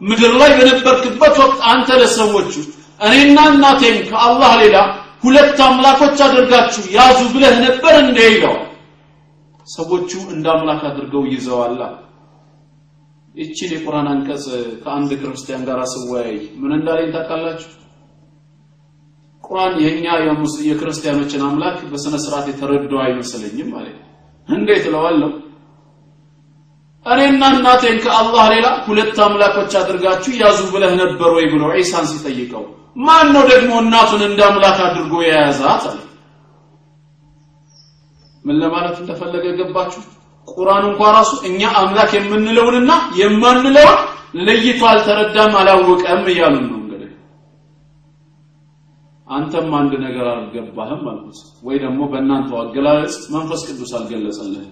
ምድር 0.00 0.32
ላይ 0.40 0.50
በነበርክበት 0.58 1.34
ወቅት 1.42 1.60
አንተ 1.72 1.88
ለሰዎቹ 2.02 2.52
እኔና 3.00 3.38
እናቴን 3.52 3.96
ከአላህ 4.08 4.52
ሌላ 4.62 4.76
ሁለት 5.24 5.58
አምላኮች 5.66 6.18
አድርጋችሁ 6.26 6.84
ያዙ 6.96 7.18
ብለህ 7.34 7.56
ነበር 7.64 7.94
እንደ 8.04 8.18
ይለዋል 8.28 8.62
ሰዎቹ 9.68 10.10
እንደ 10.34 10.46
አምላክ 10.54 10.82
አድርገው 10.88 11.24
ይዘዋላ 11.32 11.80
ይቺን 13.34 13.72
የቁርአን 13.74 14.08
አንቀጽ 14.12 14.44
ከአንድ 14.82 15.10
ክርስቲያን 15.20 15.66
ጋር 15.68 15.80
ስወያይ 15.92 16.32
ምን 16.60 16.72
እንዳለኝ 16.76 17.10
ታውቃላችሁ? 17.14 17.68
ቁርአን 19.50 19.72
የኛ 19.82 20.06
የክርስቲያኖችን 20.68 21.40
አምላክ 21.46 21.78
በስነ 21.92 22.16
ስርዓት 22.24 22.46
የተረዳው 22.50 23.00
አይመስለኝም 23.04 23.70
ማለት 23.74 23.96
እንዴት 24.48 24.84
እለዋለሁ? 24.88 25.30
እኔና 27.06 27.42
እናቴን 27.54 27.96
ከአላህ 28.04 28.44
ሌላ 28.54 28.68
ሁለት 28.86 29.18
አምላኮች 29.26 29.72
አድርጋችሁ 29.80 30.32
ያዙ 30.42 30.58
ብለህ 30.72 30.92
ነበር 31.02 31.30
ወይ 31.36 31.46
ብሎ 31.52 31.62
ዒሳን 31.76 32.06
ሲጠይቀው 32.10 32.64
ማን 33.00 33.26
ነው 33.34 33.42
ደግሞ 33.50 33.72
እናቱን 33.82 34.22
እንደ 34.28 34.40
አምላክ 34.48 34.78
አድርጎ 34.86 35.12
የያዛት? 35.24 35.82
አለ። 35.90 35.98
ምን 38.44 38.56
ለማለት 38.62 38.96
እንደፈለገ 39.02 39.46
ገባችሁ? 39.58 40.02
ቁርአን 40.48 40.84
እንኳን 40.90 41.12
ራሱ 41.16 41.32
እኛ 41.48 41.60
አምላክ 41.80 42.10
የምንለውንና 42.16 42.90
የማንለውን 43.20 43.98
ለይቶ 44.46 44.80
አልተረዳም 44.90 45.52
አላወቀም 45.60 46.22
እያሉን 46.32 46.66
ነው 46.70 46.79
አንተም 49.30 49.68
አንድ 49.78 49.92
ነገር 50.04 50.26
አልገባህም 50.30 51.02
አልኩት። 51.10 51.38
ወይ 51.66 51.76
ደግሞ 51.82 52.00
በእናንተው 52.12 52.58
አገላለጽ 52.62 53.16
መንፈስ 53.34 53.60
ቅዱስ 53.68 53.90
አልገለጸልህም። 53.98 54.70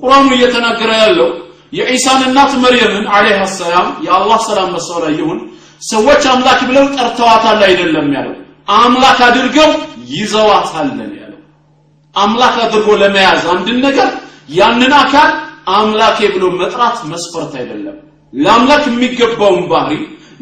ቁርአኑ 0.00 0.28
እየተናገረ 0.36 0.90
ያለው 1.02 1.30
የዒሳን 1.72 2.20
እናት 2.28 2.52
መርየምን 2.62 3.06
አለይሃ 3.16 3.40
ሰላም 3.56 3.88
የአላህ 4.06 4.38
ሰላም 4.48 4.70
በሷ 4.74 4.90
ላይ 5.04 5.12
ይሁን 5.20 5.40
ሰዎች 5.82 6.22
አምላክ 6.32 6.60
ብለው 6.68 6.84
ጠርተዋታል 6.96 7.60
አይደለም 7.68 8.08
ያለው። 8.16 8.36
አምላክ 8.76 9.18
አድርገው 9.28 9.70
ይዘዋታለን 10.14 11.12
ያለው። 11.20 11.40
አምላክ 12.14 12.56
አድርጎ 12.64 12.88
ለመያዝ 13.02 13.42
አንድን 13.54 13.78
ነገር 13.86 14.08
ያንን 14.54 14.94
አካል 15.00 15.30
አምላኬ 15.74 16.18
ብሎ 16.34 16.44
መጥራት 16.60 16.98
መስፈርት 17.10 17.52
አይደለም። 17.60 17.96
ለአምላክ 18.32 18.82
የሚገባውን 18.88 19.64
ባህሪ 19.70 19.92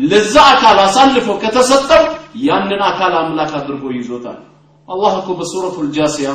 ለዛ 0.04 0.34
አካል 0.52 0.78
አሳልፎ 0.84 1.28
ከተሰጠው 1.42 2.02
ያንን 2.42 2.80
አካል 2.88 3.12
አምላክ 3.20 3.52
አድርጎ 3.58 3.84
ይዞታል። 3.96 4.38
አላህ 4.88 5.12
እኮ 5.20 5.28
በሱረቱል 5.38 5.88
ጃሲያ 5.96 6.28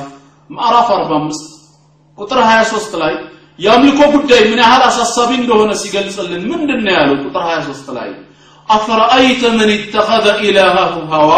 ምዕራፍ 0.49 0.89
45 0.95 1.43
ቁጥር 2.17 2.39
23 2.45 2.97
ላይ 3.01 3.13
የአምልኮ 3.59 3.99
ጉዳይ 4.15 4.41
ምን 4.51 4.59
ያህል 4.63 4.83
አሳሳቢ 4.87 5.31
እንደሆነ 5.39 5.71
ሲገልጽልን 5.81 6.43
ምንድን 6.51 6.79
ነው 6.85 6.93
ያለው? 6.97 7.17
ቁጥር 7.25 7.43
23 7.47 7.89
ላይ 7.97 8.09
አፈረአይተ 8.67 9.41
ምን 9.57 9.69
ኢተኸዘ 9.77 10.27
ኢላሃሁ 10.43 10.95
ሀዋ? 11.13 11.31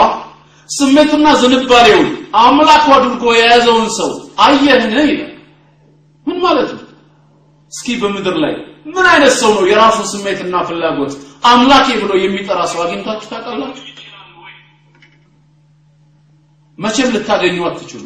ስሜቱና 0.70 1.28
ዝንባሌውን 1.42 2.08
አምላክ 2.42 2.86
አድርጎ 2.96 3.24
የያዘውን 3.36 3.90
ሰው 4.00 4.12
አየህን? 4.46 4.94
ይላል። 5.04 5.34
ምን 6.28 6.38
ማለት 6.46 6.70
ነው? 6.76 6.82
እስኪ 7.72 7.88
በምድር 8.02 8.36
ላይ 8.44 8.54
ምን 8.88 9.06
አይነት 9.12 9.34
ሰው 9.42 9.52
ነው 9.58 9.64
የራሱን 9.70 10.08
ስሜትና 10.12 10.56
ፍላጎት 10.68 11.14
አምላኬ 11.44 11.88
ብሎ 12.02 12.12
የሚጠራ 12.20 12.60
ሰው 12.72 12.80
አግኝታችሁ 12.84 13.28
ታውቃላችሁ 13.32 13.84
መቼም 16.80 17.10
ልታገኙ 17.16 17.58
አትችሉ 17.68 18.04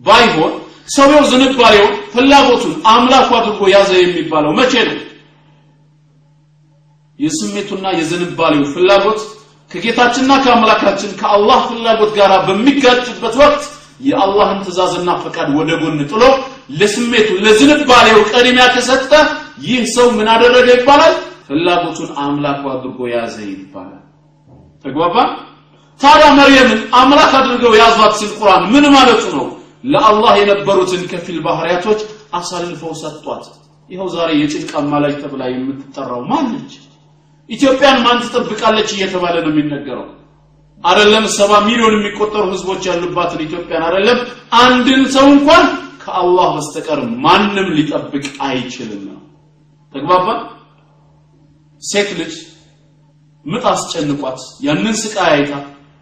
ባይሆን 0.00 0.52
ሰውየው 0.88 1.24
ዝንባሌው 1.30 1.84
ፍላጎቱን 2.14 2.72
አምላኩ 2.92 3.28
አድርጎ 3.38 3.60
ያዘ 3.74 3.90
የሚባለው 4.00 4.52
መቼ 4.60 4.72
ነው? 4.88 4.96
የስሜቱና 7.18 7.86
የዝንባሌው 7.98 8.64
ፍላጎት 8.72 9.20
ከጌታችንና 9.70 10.32
ከአምላካችን 10.44 11.10
ከአላህ 11.20 11.58
ፍላጎት 11.68 12.12
ጋር 12.18 12.32
በሚጋጭበት 12.46 13.34
ወቅት 13.42 13.64
የአላህን 14.00 14.60
ትእዛዝና 14.66 15.10
ፈቃድ 15.24 15.48
ወደ 15.58 15.70
ጎን 15.80 15.98
ጥሎ 16.10 16.22
ለስሜቱ 16.78 17.28
ለዝንባሌው 17.44 18.20
ቀድሚያ 18.30 18.64
ከሰጠ 18.74 19.12
ይህ 19.66 19.82
ሰው 19.94 20.06
ምን 20.18 20.28
አደረገ 20.34 20.68
ይባላል? 20.76 21.14
ፍላጎቱን 21.48 22.10
አምላኩ 22.24 22.62
አድርጎ 22.74 22.98
ያዘ 23.14 23.36
ይባላል። 23.52 24.02
ተግባባ 24.84 25.16
ታዲያ 26.00 26.28
መርየምን 26.38 26.80
አምላክ 26.98 27.32
አድርገው 27.38 27.72
ያዟት 27.80 28.12
ሲል 28.18 28.30
ቁርአን 28.38 28.62
ምን 28.72 28.84
ማለቱ 28.94 29.22
ነው? 29.36 29.46
ለአላህ 29.84 30.32
የነበሩትን 30.40 31.02
ከፊል 31.10 31.38
ባህሪያቶች 31.46 32.00
አሳልፈው 32.38 32.92
ሰጧት። 33.02 33.44
ይኸው 33.88 34.08
ዛሬ 34.14 34.30
የጭንቅ 34.40 34.70
አማላጅ 34.80 35.14
ተብላ 35.22 35.42
የምትጠራው 35.50 36.22
ማን 36.30 36.46
ነች? 36.52 36.72
ኢትዮጵያን 37.48 37.98
ማን 38.04 38.18
ትጠብቃለች 38.24 38.88
እየተባለ 38.94 39.34
ነው 39.44 39.52
የሚነገረው። 39.52 40.08
አይደለም 40.78 41.24
ሰባ 41.36 41.52
ሚሊዮን 41.66 41.94
የሚቆጠሩ 41.96 42.44
ህዝቦች 42.52 42.82
ያሉባትን 42.90 43.40
ኢትዮጵያን 43.46 43.82
አይደለም 43.88 44.18
አንድን 44.60 45.02
ሰው 45.14 45.26
እንኳን 45.34 45.64
ከአላህ 46.02 46.46
በስተቀር 46.54 47.00
ማንም 47.24 47.66
ሊጠብቅ 47.76 48.24
አይችልም 48.46 49.02
ነው። 49.08 49.18
ተግባባ? 49.94 50.28
ሴት 51.82 52.10
ልጅ 52.18 52.32
ምጥ 53.46 53.64
አስጨንቋት 53.70 54.38
ያንን 54.64 54.96
ስቃይ 55.02 55.30
አይታ 55.34 55.52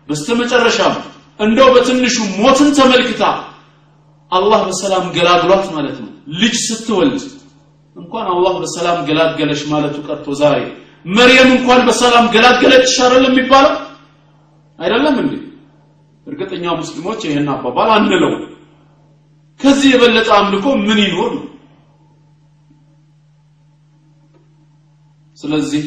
በስተመጨረሻም 0.08 0.94
እንደው 1.40 1.68
በትንሹ 1.74 2.16
ሞትን 2.38 2.68
ተመልክታ 2.78 3.22
አላህ 4.32 4.60
በሰላም 4.68 5.04
ገላግሏት 5.16 5.66
ማለት 5.76 5.96
ነው። 6.04 6.10
ልጅ 6.40 6.54
ስትወልድ 6.66 7.22
እንኳን 7.96 8.26
አላህ 8.32 8.54
በሰላም 8.62 8.98
ገላገለሽ 9.08 9.60
ማለቱ 9.72 9.96
ቀርቶ 10.06 10.26
ዛሬ 10.40 10.58
መርየም 11.10 11.50
እንኳን 11.56 11.80
በሰላም 11.88 12.24
ገላገለች 12.34 12.92
አይደለም 12.98 13.32
የሚባለው? 13.32 13.74
አይደለም 14.78 15.16
እንዴ? 15.22 15.34
እርግጠኛ 16.26 16.64
ሙስሊሞች 16.80 17.20
ይህን 17.26 17.48
አባባል 17.52 17.90
አንለው። 17.96 18.32
ከዚህ 19.60 19.88
የበለጠ 19.92 20.28
አምልኮ 20.38 20.66
ምን 20.86 20.98
ይኖር? 21.04 21.32
ስለዚህ 25.36 25.84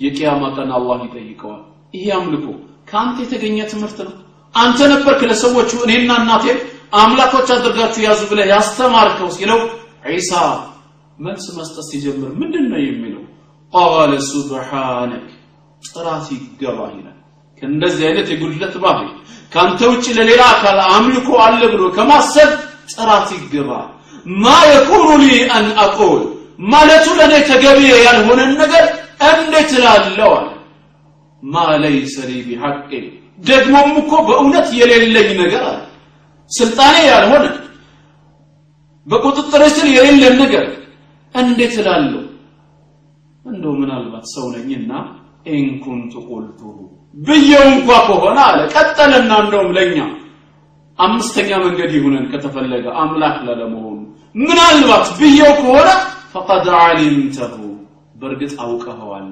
የቂያማ 0.00 0.42
ቀን 0.56 0.70
አላህ 0.78 0.98
ይጠይቀዋል። 1.06 1.62
ይሄ 1.94 2.04
አምልኮ 2.18 2.46
ከአንተ 2.90 3.16
የተገኘ 3.24 3.58
ትምህርት 3.72 3.98
ነው። 4.06 4.14
አንተ 4.54 4.78
ነበርክ 4.92 5.20
ለሰዎቹ 5.30 5.70
እኔና 5.86 6.10
እናቴ 6.22 6.44
አምላኮች 7.00 7.48
አድርጋችሁ 7.56 8.00
ያዙ 8.06 8.20
ብለህ 8.30 8.46
ያስተማርከው 8.52 9.28
ሲለው 9.36 9.60
ዒሳ 10.10 10.32
መልስ 11.18 11.44
መስጠት 11.56 11.86
ሲጀምር 11.90 12.30
ምንድን 12.40 12.64
ነው 12.72 12.80
የሚለው? 12.82 13.22
ቃለ 13.72 14.12
ሱብሓነክ 14.30 15.26
ጥራት 15.84 16.26
ይገባ 16.34 16.78
ይላል። 16.94 17.16
ከእንደዚህ 17.62 18.04
አይነት 18.08 18.26
የጉድለት 18.32 18.74
ባህሪ 18.84 19.06
ከአንተ 19.52 19.80
ውጭ 19.92 20.06
ለሌላ 20.18 20.42
አካል 20.54 20.78
አምልኮ 20.90 21.28
አለ 21.44 21.60
ብሎ 21.72 21.82
ከማሰብ 21.96 22.50
ጥራት 22.92 23.28
ይገባ 23.36 23.70
ማ 24.38 24.46
የኩኑ 24.70 25.06
ሊ 25.22 25.26
አን 25.56 25.66
አቁል 25.84 26.22
ማለቱ 26.70 27.06
ለእኔ 27.18 27.34
ተገቢ 27.50 27.80
ያልሆነን 28.06 28.52
ነገር 28.62 28.84
እንዴት 29.30 29.70
አለ 29.92 30.18
ማ 31.42 31.64
ለይሰ 31.82 32.16
ሊ 32.28 32.32
ቢሐቅ 32.46 32.88
ደግሞም 33.44 33.90
እኮ 34.00 34.12
በእውነት 34.26 34.68
የሌለኝ 34.78 35.28
ነገር 35.42 35.62
አለ። 35.70 35.80
ስልጣኔ 36.50 36.96
ያልሆነ 37.10 37.44
በቁጥጥር 39.06 39.62
ስር 39.76 39.86
የሌለን 39.96 40.34
ነገር 40.42 40.66
እንዴት 41.34 41.74
እላለሁ? 41.82 42.22
እንደው 43.44 43.72
ምናልባት 43.80 44.24
ሰው 44.34 44.46
ነኝና 44.54 44.90
ኢንኩንቱ 45.52 46.12
ቁልቱሁ 46.28 46.76
ብየው 47.18 47.64
እንኳ 47.72 47.88
ከሆነ 48.08 48.38
አለ። 48.48 48.58
ቀጠለና 48.74 49.30
እንደውም 49.44 49.70
ለኛ 49.76 49.96
አምስተኛ 50.98 51.50
መንገድ 51.64 51.90
ይሁነን 51.96 52.24
ከተፈለገ 52.32 52.86
አምላክ 53.02 53.36
ላለመሆኑ 53.46 53.98
ምናልባት 54.40 55.06
ብየው 55.20 55.52
ከሆነ 55.60 55.88
ፈቀድ 56.34 56.66
ዓሊምተሁ 56.80 57.56
በእርግጥ 58.20 58.52
አውቀኸዋል 58.64 59.26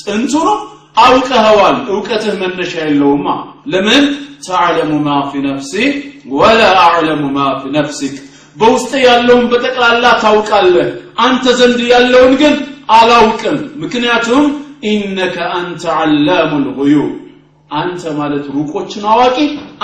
ጥንቱ 0.00 0.32
ነው 0.48 0.56
አውቀኸዋል። 0.96 1.76
እውቀትህ 1.90 2.34
መነሻ 2.40 2.72
የለውማ። 2.84 3.26
ለምን? 3.72 4.04
ተዕለሙ 4.46 4.92
ማ 5.00 5.10
ፊ 5.28 5.42
ነፍሲ 5.46 5.72
ወላ 6.32 6.62
አዕለሙ 6.84 7.22
ማ 7.36 7.48
ፊ 7.60 7.72
ነፍሲክ። 7.76 8.14
በውስጥ 8.56 8.92
ያለውን 9.06 9.44
በጠቅላላ 9.52 10.04
ታውቃለህ። 10.22 10.88
አንተ 11.24 11.44
ዘንድ 11.58 11.80
ያለውን 11.92 12.32
ግን 12.42 12.54
አላውቅም። 12.96 13.58
ምክንያቱም 13.82 14.44
ኢነከ 14.86 15.36
አንተ 15.58 15.82
ዓላሙ 15.96 16.52
ልጉዩብ 16.66 17.10
አንተ 17.70 18.02
ማለት 18.18 18.44
ሩቆችን 18.56 19.04
አዋቂ 19.12 19.36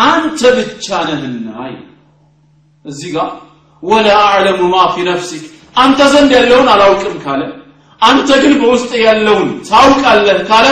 አንተ 0.08 0.40
ብቻ 0.58 0.86
ነህና 1.08 1.48
እዚህ 2.84 3.10
ጋር 3.16 3.30
ወላ 3.82 4.08
አዕለሙ 4.26 4.60
ማ 4.72 4.84
ፊ 4.94 5.04
ነፍሲክ። 5.08 5.44
አንተ 5.76 6.00
ዘንድ 6.12 6.30
ያለውን 6.38 6.68
አላውቅም 6.72 7.16
ካለ 7.24 7.42
አንተ 8.00 8.28
ግን 8.42 8.54
በውስጥ 8.60 8.92
ያለውን 9.06 9.48
ታውቃለህ 9.68 10.38
ካለ 10.48 10.66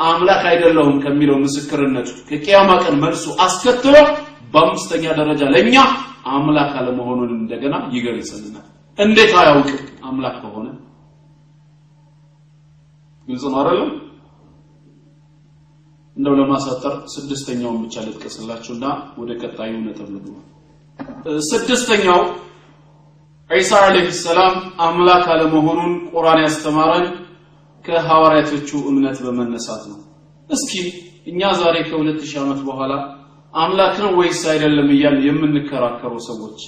አምላክ 0.00 0.42
አይደለሁም 0.50 0.96
ከሚለው 1.04 1.36
ምስክርነቱ 1.42 2.10
ከቂያማ 2.28 2.70
ቀን 2.84 2.94
መልሱ 3.02 3.24
አስከትሎ 3.44 3.94
በአምስተኛ 4.52 5.04
ደረጃ 5.18 5.42
ለእኛ 5.54 5.76
አምላክ 6.30 6.72
አለመሆኑን 6.80 7.30
እንደገና 7.36 7.74
ይገልጽልናል። 7.94 8.66
እንዴት 8.98 9.32
አያውቅም 9.40 9.78
አምላክ 10.08 10.36
ከሆነ? 10.42 10.66
ግልጽ 13.28 13.44
ነው 13.52 13.58
አይደለም 13.62 13.90
እንደው 16.16 16.34
ለማሳጠር 16.38 16.94
ስድስተኛውን 17.12 17.78
ብቻ 17.84 17.94
ልጥቀስላችሁና 18.06 18.86
ወደ 19.20 19.30
ቀጣዩ 19.42 19.72
ነጥብ 19.84 20.08
ልግባ። 20.14 20.36
ስድስተኛው 21.50 22.20
ዒሳ 23.50 23.70
አለይሂ 23.84 24.08
ሰላም 24.18 24.54
አምላክ 24.84 25.24
አለመሆኑን 25.34 25.92
ቁርአን 26.10 26.40
ያስተማረን 26.44 27.06
ከሐዋርያቶቹ 27.84 28.70
እምነት 28.90 29.18
በመነሳት 29.24 29.82
ነው። 29.90 29.98
እስኪ 30.50 30.72
እኛ 31.30 31.40
ዛሬ 31.60 31.76
ከሁለት 31.88 32.20
ሺህ 32.22 32.38
ዓመት 32.42 32.60
በኋላ 32.68 32.92
አምላክ 33.54 33.94
ነው 34.04 34.10
ወይስ 34.18 34.40
አይደለም 34.52 34.88
እያል 34.94 35.16
የምንከራከሩ 35.26 36.12
ሰዎች 36.28 36.60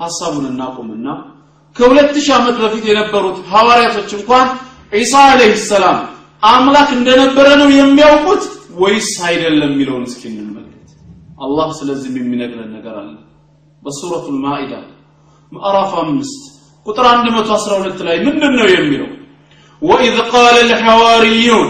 ሐሳቡን 0.00 0.44
እናቁምና 0.50 1.06
ከሁለት 1.76 2.14
ሺህ 2.18 2.34
ዓመት 2.38 2.56
በፊት 2.62 2.84
የነበሩት 2.90 3.38
ሐዋርያቶች 3.52 4.10
እንኳን 4.18 4.46
ዒሳ 4.92 5.14
አለይሂ 5.30 5.52
ሰላም 5.66 5.98
አምላክ 6.42 6.88
እንደነበረ 6.98 7.48
ነው 7.60 7.68
የሚያውቁት 7.78 8.44
ወይስ 8.80 9.10
አይደለም 9.28 9.70
የሚለውን 9.72 10.04
እስኪ 10.08 10.22
እንመልከት። 10.32 10.90
አላህ 11.44 11.68
ስለዚህም 11.78 12.16
የሚነግረን 12.20 12.70
ነገር 12.76 12.94
አለ። 13.02 13.12
በሱረቱል 13.82 14.38
ማኢዳ 14.44 14.72
ምዕራፍ 15.52 15.92
አምስት 16.02 16.42
ቁጥር 16.86 17.06
112 17.28 18.04
ላይ 18.08 18.16
ምንድን 18.26 18.52
ነው 18.58 18.68
የሚለው 18.74 19.08
ወኢዝ 19.82 20.16
ቃለ 20.32 20.56
ልሐዋርዩን 20.70 21.68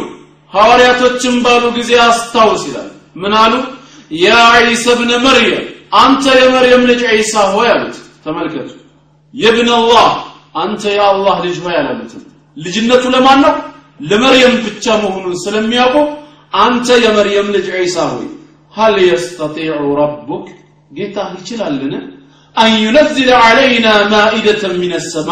ሐዋርያቶችን 0.53 1.35
ባሉ 1.45 1.65
ጊዜ 1.77 1.91
አስታውስ 2.05 2.63
ይላል። 2.69 2.89
ምን 3.17 3.33
አሉ? 3.43 3.53
ያ 4.21 4.29
ዒሳ 4.67 4.85
ብነ 5.01 5.13
መርየም 5.27 5.65
አንተ 6.01 6.25
የመርየም 6.41 6.83
ልጅ 6.91 7.01
ዒሳ 7.15 7.35
ሆይ 7.53 7.69
አሉት። 7.75 7.97
ተመልከቱ። 8.25 8.71
አላህ 9.75 10.09
አንተ 10.55 10.83
የአላህ 10.97 11.37
ልጅ 11.47 11.57
ሆይ 11.65 11.75
አላሉትም 11.81 12.23
ልጅነቱ 12.57 13.05
ለማን 13.15 13.39
ነው? 13.45 13.55
ለመርየም 14.01 14.55
ብቻ 14.67 14.85
መሆኑን 15.03 15.35
ስለሚያውቁ 15.45 15.97
አንተ 16.57 16.89
የመርየም 17.05 17.49
ልጅ 17.57 17.67
ዒሳ 17.77 17.97
ሆይ 18.13 18.29
ሀል 18.75 18.97
የስተጢዑ 19.09 19.81
ረቡክ 20.01 20.47
ጌታ 20.91 21.17
ይችላልን? 21.37 21.95
አን 22.57 22.73
ዩነዝለ 22.85 23.31
ዓለይና 23.43 23.87
ማኢደተን 24.13 24.75
ሚነ 24.83 24.95
ሰማ 25.13 25.31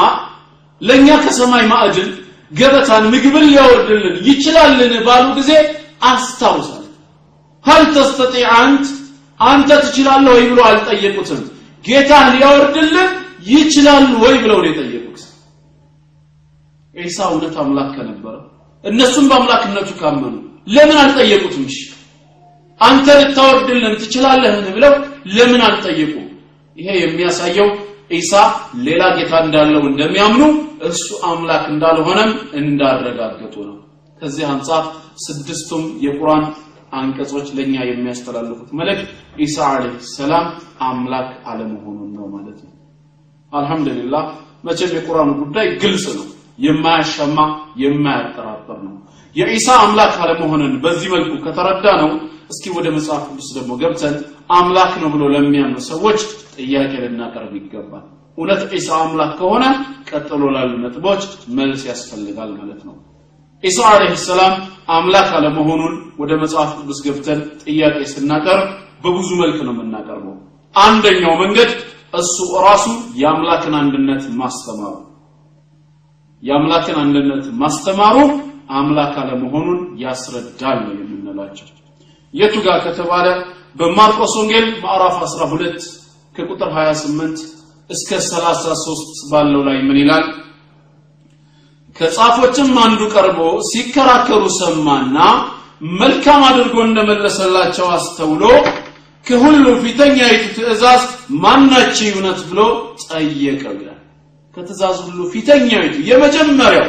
ለእኛ 0.80 1.08
ከሰማይ 1.24 1.64
ማዕድን 1.72 2.10
ገበታን 2.50 3.04
ምግብን 3.12 3.44
ሊያወርድልን 3.48 4.16
ይችላልን 4.28 4.92
ባሉ 5.06 5.26
ጊዜ 5.38 5.50
አስታውሳል። 6.10 6.84
ሀል 7.64 7.84
ተስተጢዕ 7.94 8.46
አንት 8.58 8.86
አንተ 9.40 9.70
ትችላለህ 9.84 10.32
ወይ 10.36 10.44
ብሎ 10.50 10.60
አልጠየቁትም። 10.68 11.40
ጌታ 11.84 12.12
ሊያወርድልን 12.32 13.10
ይችላሉ 13.50 14.08
ወይ 14.24 14.36
ብለው 14.42 14.58
ነው 14.62 14.70
የጠየቁት። 14.70 15.20
ዒሳ 16.94 17.18
እውነት 17.30 17.56
አምላክ 17.62 17.90
ከነበረ 17.96 18.34
እነሱም 18.84 19.26
በአምላክነቱ 19.30 19.90
ካመኑ 20.00 20.34
ለምን 20.74 20.96
አልጠየቁትም? 21.02 21.64
እሺ 21.70 21.78
አንተ 22.80 23.06
ልታወርድልን 23.20 23.94
ትችላለህን 24.02 24.66
ብለው 24.76 24.92
ለምን 25.36 25.62
አልጠየቁም 25.68 26.26
ይሄ 26.76 26.88
የሚያሳየው 27.00 27.68
ዒሳ 28.12 28.32
ሌላ 28.86 29.02
ጌታ 29.16 29.32
እንዳለው 29.44 29.82
እንደሚያምኑ 29.90 30.42
እሱ 30.88 31.08
አምላክ 31.28 31.64
እንዳልሆነም 31.72 32.30
እንዳረጋገጡ 32.60 33.56
ነው። 33.68 33.76
ከዚህ 34.22 34.44
አንጻር 34.52 34.84
ስድስቱም 35.24 35.84
የቁርአን 36.04 36.44
አንቀጾች 36.92 37.48
ለኛ 37.56 37.74
የሚያስተላልፉት 37.88 38.70
መልእክት 38.78 39.08
ኢሳ 39.38 39.56
አለይሂ 39.72 39.94
ሰላም 40.14 40.46
አምላክ 40.86 41.28
አለመሆኑን 41.50 42.10
ነው 42.16 42.26
ማለት 42.34 42.58
ነው። 42.66 42.72
አልহামዱሊላህ 43.52 44.24
መቼም 44.64 44.94
የቁርአን 44.96 45.30
ጉዳይ 45.42 45.68
ግልጽ 45.82 46.06
ነው። 46.18 46.26
የማያሻማ 46.58 47.38
የማያጠራጠር 47.82 48.78
ነው። 48.86 48.94
የኢሳ 49.36 49.68
አምላክ 49.82 50.14
አለመሆንን 50.22 50.72
በዚህ 50.84 51.08
መልኩ 51.14 51.32
ከተረዳ 51.44 51.86
ነው 52.02 52.10
እስኪ 52.52 52.64
ወደ 52.76 52.86
መጽሐፍ 52.96 53.22
ቅዱስ 53.28 53.48
ደግሞ 53.56 53.72
ገብተን 53.82 54.14
አምላክ 54.50 54.92
ነው 55.02 55.08
ብሎ 55.14 55.22
ለሚያምኑ 55.34 55.78
ሰዎች 55.88 56.20
ጥያቄ 56.56 56.92
ልናቀርብ 57.04 57.52
ይገባል 57.58 58.04
እውነት 58.38 58.62
ኢሳ 58.72 58.88
አምላክ 59.04 59.30
ከሆነ 59.38 59.64
ቀጥሎ 60.10 60.42
ላሉ 60.54 60.72
ነጥቦች 60.82 61.22
መልስ 61.56 61.82
ያስፈልጋል 61.88 62.50
ማለት 62.58 62.80
ነው። 62.88 62.96
ኢሳ 63.64 63.78
አለይሂ 63.92 64.12
ሰላም 64.24 64.54
አምላክ 64.96 65.28
አለመሆኑን 65.38 65.94
ወደ 66.20 66.32
መጽሐፍ 66.42 66.70
ቅዱስ 66.78 66.98
ገብተን 67.06 67.40
ጥያቄ 67.64 67.98
ስናቀርብ 68.12 68.68
በብዙ 69.04 69.28
መልክ 69.40 69.58
ነው 69.66 69.72
የምናቀርበው። 69.74 70.36
አንደኛው 70.74 71.34
መንገድ 71.42 71.70
እሱ 72.14 72.36
ራሱ 72.66 72.84
የአምላክን 73.20 73.74
አንድነት 73.80 74.22
ማስተማሩ። 74.40 74.94
የአምላክን 76.42 76.98
አንድነት 77.02 77.44
ማስተማሩ 77.62 78.16
አምላክ 78.78 79.14
አለመሆኑን 79.22 79.80
ያስረዳል 80.02 80.78
ነው 80.86 80.94
የምንላቸው። 81.02 81.68
የቱ 82.34 82.54
ጋር 82.66 82.78
ከተባለ 82.86 83.26
በማርቆስ 83.78 84.32
ወንጌል 84.40 84.66
ምዕራፍ 84.82 85.16
12 85.24 85.86
ከቁጥር 86.34 86.70
28 86.76 87.44
እስከ 87.90 88.10
33 88.24 89.22
ባለው 89.30 89.62
ላይ 89.68 89.78
ምን 89.88 89.98
ይላል? 90.02 90.24
ከጻፎችም 91.96 92.70
አንዱ 92.84 93.00
ቀርቦ 93.14 93.38
ሲከራከሩ 93.70 94.42
ሰማና 94.58 95.16
መልካም 96.00 96.42
አድርጎ 96.48 96.76
እንደመለሰላቸው 96.86 97.86
አስተውሎ 97.96 98.42
ከሁሉ 99.26 99.64
ፊተኛይቱ 99.82 100.44
ትእዛዝ 100.56 101.02
ማናች 101.42 101.96
እውነት 102.08 102.40
ብሎ 102.50 102.60
ጠየቀው 103.04 103.74
ይላል 103.80 103.98
ከትእዛዝ 104.56 104.96
ሁሉ 105.06 105.20
ፊተኛይቱ 105.32 105.94
የመጀመሪያው 106.10 106.88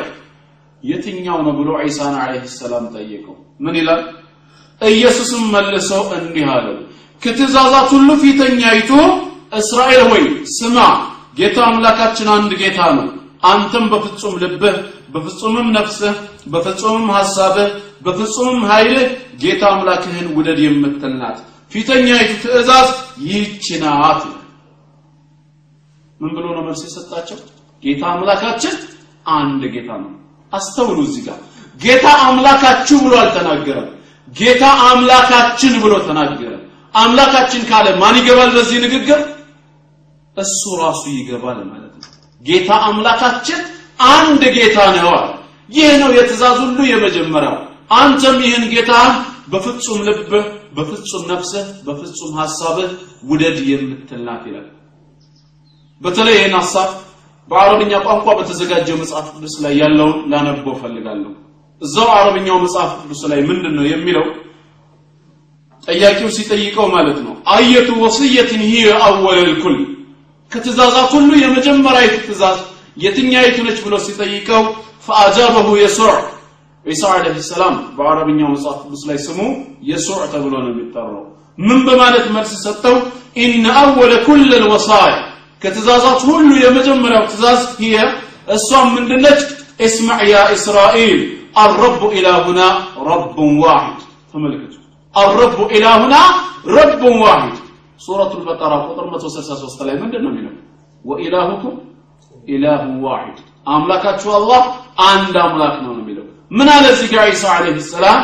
የትኛው 0.84 1.40
ነው 1.46 1.54
ብሎ 1.60 1.70
ዒሳን 1.86 2.14
አለይሂ 2.22 2.44
ሰላም 2.60 2.86
ጠየቀው? 2.96 3.36
ምን 3.64 3.76
ይላል? 3.80 4.02
ኢየሱስም 4.82 5.42
መልሶ 5.54 5.90
እንዲህ 6.18 6.46
አለው 6.54 6.78
ከትእዛዛት 7.22 7.88
ሁሉ 7.96 8.10
ፊተኛይቱ 8.24 8.92
እስራኤል 9.52 10.02
ሆይ 10.10 10.24
ስማ 10.56 10.78
ጌታ 11.40 11.58
አምላካችን 11.68 12.28
አንድ 12.36 12.52
ጌታ 12.62 12.80
ነው። 12.98 13.08
አንተም 13.50 13.86
በፍጹም 13.92 14.34
ልብህ 14.44 14.76
በፍጹምም 15.14 15.68
ነፍስህ 15.76 16.16
በፍጹምም 16.54 17.08
ሐሳብህ 17.16 17.70
በፍጹምም 18.06 18.60
ኃይልህ 18.72 19.08
ጌታ 19.44 19.64
አምላክህን 19.74 20.28
ውደድ 20.38 20.60
የምትል 20.66 21.14
ናት። 21.22 21.38
ፊተኛይቱ 21.72 22.32
ትእዛዝ 22.44 22.90
ይህች 23.24 23.66
ናት። 23.84 24.22
ምን 26.20 26.32
ብሎ 26.36 26.46
ነው 26.56 26.64
መልስ 26.68 26.82
የሰጣቸው? 26.86 27.38
ጌታ 27.84 28.04
አምላካችን 28.14 28.74
አንድ 29.36 29.62
ጌታ 29.76 29.90
ነው። 30.04 30.12
አስተውሉ 30.54 30.98
እዚህ 31.08 31.22
ጋር። 31.28 31.40
ጌታ 31.80 32.06
አምላካችሁ 32.28 32.98
ብሎ 33.06 33.14
አልተናገረም። 33.22 33.90
ጌታ 34.28 34.64
አምላካችን 34.90 35.74
ብሎ 35.84 35.94
ተናገረ። 36.08 36.54
አምላካችን 36.94 37.62
ካለ 37.70 37.88
ማን 38.02 38.16
ይገባል 38.20 38.50
በዚህ 38.56 38.78
ንግግር 38.86 39.20
እሱ 40.38 40.62
ራሱ 40.82 41.02
ይገባል 41.14 41.60
ማለት 41.66 41.94
ነው። 41.96 42.08
ጌታ 42.42 42.70
አምላካችን 42.88 43.60
አንድ 44.10 44.42
ጌታ 44.58 44.78
ነው 44.98 45.12
ይህ 45.70 45.90
ነው 46.02 46.10
የትእዛዝ 46.18 46.58
ሁሉ 46.64 46.80
የመጀመሪያው። 46.92 47.58
አንተም 47.96 48.38
ይህን 48.46 48.66
ጌታ 48.74 48.92
በፍጹም 49.52 50.00
ልብህ 50.08 50.46
በፍጹም 50.76 51.24
ነፍስህ 51.32 51.68
በፍጹም 51.86 52.34
ሐሳብህ 52.40 52.90
ውደድ 53.30 53.58
የምትልናት 53.70 54.44
ይላል። 54.50 54.68
በተለይ 56.02 56.36
ይህን 56.38 56.56
ሐሳብ 56.60 56.90
በአረብኛ 57.50 57.92
ቋንቋ 58.06 58.28
በተዘጋጀው 58.40 58.98
መጽሐፍ 59.02 59.28
ቅዱስ 59.36 59.56
ላይ 59.64 59.74
ያለውን 59.82 60.18
ላነበው 60.32 60.76
ፈልጋለሁ 60.82 61.32
እዛው 61.82 62.10
አረብኛው 62.16 62.58
መጽሐፍ 62.64 62.92
ቅዱስ 63.02 63.22
ላይ 63.32 63.40
ምንድን 63.50 63.74
ነው 63.78 63.86
የሚለው? 63.90 64.26
ጠያቂው 65.88 66.30
ሲጠይቀው 66.36 66.88
ማለት 66.96 67.20
ነው። 67.26 67.34
አየቱ 67.54 67.90
ወስየትን 68.04 68.62
ሂየ 68.68 68.88
አወለል 69.06 69.54
ኩል 69.64 69.78
ከትእዛዛት 70.53 71.11
ሁሉ 71.17 71.31
የመጀመሪያዊቱ 71.43 72.15
ትእዛዝ 72.27 72.59
የትኛይቱ 73.05 73.57
ነች 73.67 73.79
ብሎ 73.87 73.95
ሲጠይቀው 74.07 74.63
ፈአጃበሁ 75.07 75.69
የሱዕ 75.83 76.13
ዒሳ 76.87 77.03
ዓለይሂ 77.17 77.37
ሰላም 77.51 77.77
በአረብኛው 77.97 78.49
መጽሐፍ 78.55 78.79
ቅዱስ 78.85 79.03
ላይ 79.11 79.19
ስሙ 79.27 79.39
የሱዕ 79.91 80.21
ተብሎ 80.33 80.53
ነው 80.65 80.71
የሚጠራው 80.73 81.23
ምን 81.59 81.79
በማለት 81.87 82.27
መልስ 82.37 82.53
ሰጠው 82.65 82.97
ኢነ 83.45 83.67
አወለ 83.81 84.13
ኩል 84.27 84.43
ልወሳያ 84.55 85.15
ከትእዛዛት 85.63 86.21
ሁሉ 86.31 86.49
የመጀመሪያው 86.65 87.25
ትእዛዝ 87.33 87.63
ሂየ 87.81 87.97
እሷም 88.57 88.89
ምንድነች 88.97 89.41
እስማዕ 89.87 90.21
ያ 90.33 90.43
እስራኤል 90.57 91.21
الرب 91.65 92.03
إلهنا 92.19 92.67
رب 93.11 93.39
واحد 93.63 93.97
تملكت 94.33 94.75
الرب 95.15 95.59
إلهنا 95.77 96.21
رب 96.79 97.03
واحد 97.23 97.55
سورة 97.99 98.33
البقرة 98.39 98.77
قطر 98.87 99.05
163 99.11 99.87
ላይ 99.89 99.95
ምንድን 100.03 100.23
ነው 100.25 100.31
የሚለው 100.33 100.55
وإلهكم 101.05 101.73
إله 102.55 102.83
واحد 103.07 103.37
አምላካችሁ 103.75 104.31
አላህ 104.39 104.63
አንድ 105.11 105.35
አምላክ 105.47 105.75
ነው 105.85 105.93
የሚለው 105.99 106.25
ምን 106.59 106.69
አለ 106.75 106.85
እዚህ 106.95 107.09
ጋር 107.15 107.27
ኢሳ 107.35 107.45
አለይሂ 107.57 107.77
ሰላም 107.97 108.19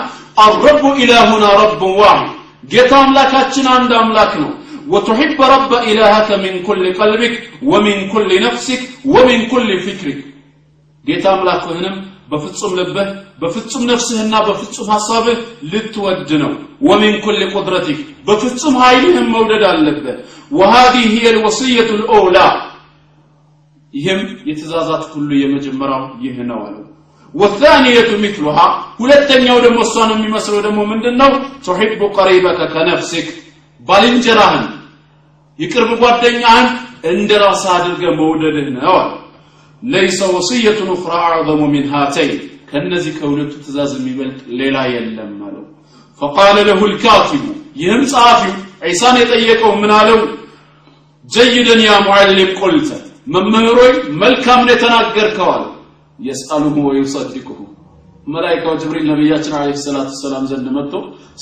الرب 0.46 0.84
إلهنا 1.02 1.50
رب 1.64 1.82
واحد 2.00 2.28
ጌታ 2.72 2.92
አምላካችን 3.04 3.66
አንድ 3.76 3.90
አምላክ 4.02 4.32
ነው 4.42 4.50
وتحب 4.92 5.38
رب 5.54 5.72
إلهك 5.90 6.28
من 6.44 6.54
كل 6.68 6.84
قلبك 7.00 7.34
ومن 7.70 7.96
كل 8.14 8.30
نفسك 8.46 8.80
ومن 9.14 9.38
كل 9.52 9.70
فكرك 9.86 10.18
ጌታ 11.04 11.24
አምላክህንም 11.34 11.94
በፍጹም 12.30 12.72
ልብህ 12.78 13.08
በፍጹም 13.42 13.82
ነፍስህና 13.90 14.34
በፍጹም 14.48 14.88
ሐሳብህ 14.94 15.38
ልትወድ 15.72 16.30
ነው 16.42 16.52
ወሚን 16.88 17.16
ኩል 17.24 17.40
ቁድረቲክ 17.54 17.98
በፍጹም 18.26 18.74
ኃይልህም 18.82 19.26
መውደድ 19.34 19.64
አለብህ 19.70 20.18
ወሃዚህ 20.58 21.04
هي 21.14 21.26
الوصية 21.34 21.88
الأولى 21.98 22.48
ይህም 23.94 24.20
የትእዛዛት 24.48 25.04
ሁሉ 25.14 25.30
የመጀመሪያው 25.42 26.04
ይህ 26.24 26.36
ነው 26.50 26.58
አለው 26.66 26.84
والثانية 27.34 28.10
مثلها 28.26 28.66
ሁለተኛው 29.00 29.58
ደግሞ 29.66 29.78
እሷን 29.86 30.10
የሚመስለው 30.14 30.60
ደግሞ 30.66 30.78
ምንድነው 30.92 31.30
تحب 31.66 32.00
قريبك 32.18 32.58
كنفسك 32.74 33.26
ባልንጀራህን 33.80 34.66
የቅርብ 35.58 35.90
ጓደኛህን 36.02 36.66
እንደ 37.12 37.30
ራስህ 37.42 37.70
አድርገህ 37.76 38.10
መውደድህ 38.20 38.66
ነው 38.76 38.94
አለ 39.00 39.10
ለይሰ 39.85 40.19
ወስየቱን 40.35 40.89
ኡኽራ 40.93 41.13
አዕዘሙ 41.27 41.61
ሚን 41.73 41.85
ሃተይን 41.93 42.37
ከእነዚህ 42.69 43.13
ከሁለቱ 43.17 43.51
ትእዛዝ 43.63 43.91
የሚበልጥ 43.97 44.39
ሌላ 44.59 44.77
የለም 44.93 45.33
አለው። 45.47 45.63
ፈቃለ 46.21 46.57
ለሁ 46.69 46.81
ልካቲቡ 46.91 47.43
ይህም 47.81 48.01
ጸሐፊው 48.11 48.53
ዒሳን 48.85 49.15
የጠየቀው 49.21 49.71
ምን 49.81 49.91
አለው? 49.97 50.19
ጀይደን 51.25 51.81
ያ 51.85 51.91
ሙዓልም 52.05 52.51
ቁልተ 52.59 52.89
መምህሮይ 53.33 53.91
መልካም 54.23 54.59
ነው 54.65 54.73
የተናገርከዋል 54.73 55.63
የስአሉሁ 56.19 56.75
ወዩሰድቁሁ 56.87 57.59
መላይካው 58.27 58.75
ጅብሪል 58.81 59.05
ነቢያችን 59.11 59.53
አለይሂ 59.57 59.77
ሰላቱ 59.83 60.11
ሰላም 60.21 60.43
ዘንድ 60.51 60.67
መጥቶ 60.77 60.93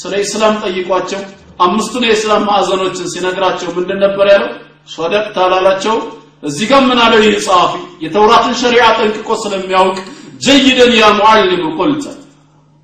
ስለ 0.02 0.14
ኢስላም 0.24 0.56
ጠይቋቸው 0.64 1.22
አምስቱን 1.66 2.04
የኢስላም 2.08 2.44
ማዕዘኖችን 2.50 3.12
ሲነግራቸው 3.14 3.70
ምንድን 3.78 4.00
ነበር 4.06 4.26
ያለው? 4.34 4.50
ሶደቅ 4.96 5.26
ታላላቸው 5.36 5.96
እዚህ 6.44 6.66
ጋር 6.72 6.82
ምን 6.88 7.00
አለው 7.04 7.20
ይህ 7.26 7.36
ጸሐፊ? 7.46 7.74
የተውራትን 8.04 8.54
ሸሪዓ 8.62 8.86
ጠንቅቆ 8.98 9.30
ስለሚያውቅ 9.44 9.98
ጀይደን 10.46 10.92
ያ 11.00 11.06
ሙዓሊም 11.20 11.64
ቁልተ። 11.78 12.06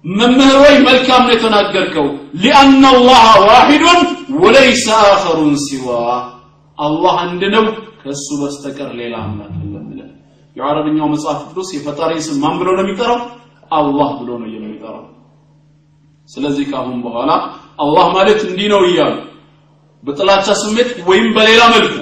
መምህር 0.06 0.58
ወይ 0.64 0.76
መልካም 0.88 1.22
ነው 1.28 1.34
የተናገርከው። 1.36 2.06
ሊአነ 2.42 2.84
አላህ 2.94 3.26
ዋሂዱን 3.48 4.00
ወለይሰ 4.42 4.86
አኸሩን 5.08 5.56
ሲዋ። 5.66 5.88
አላህ 6.78 7.16
አንድ 7.24 7.42
ነው 7.56 7.66
ከእሱ 8.02 8.28
በስተቀር 8.42 8.92
ሌላ 9.00 9.16
አምላክ 9.24 9.54
የለም 9.62 9.88
ይላል። 9.94 10.12
የአረብኛው 10.56 11.08
መጽሐፍ 11.14 11.40
ቅዱስ 11.50 11.70
የፈጣሪ 11.76 12.12
ስም 12.28 12.38
ማን 12.44 12.56
ብሎ 12.60 12.70
ነው 12.78 12.84
የሚጠራው? 12.86 13.20
አላህ 13.72 14.10
ብሎ 14.20 14.30
ነው 14.42 14.50
የሚጠራው። 14.56 15.06
ስለዚህ 16.30 16.66
ካሁን 16.72 16.98
በኋላ 17.06 17.32
አላህ 17.84 18.06
ማለት 18.16 18.40
እንዲህ 18.48 18.68
ነው 18.74 18.82
እያሉ 18.90 19.16
በጥላቻ 20.04 20.48
ስሜት 20.62 20.90
ወይም 21.08 21.28
በሌላ 21.36 21.62
መልኩ 21.74 21.94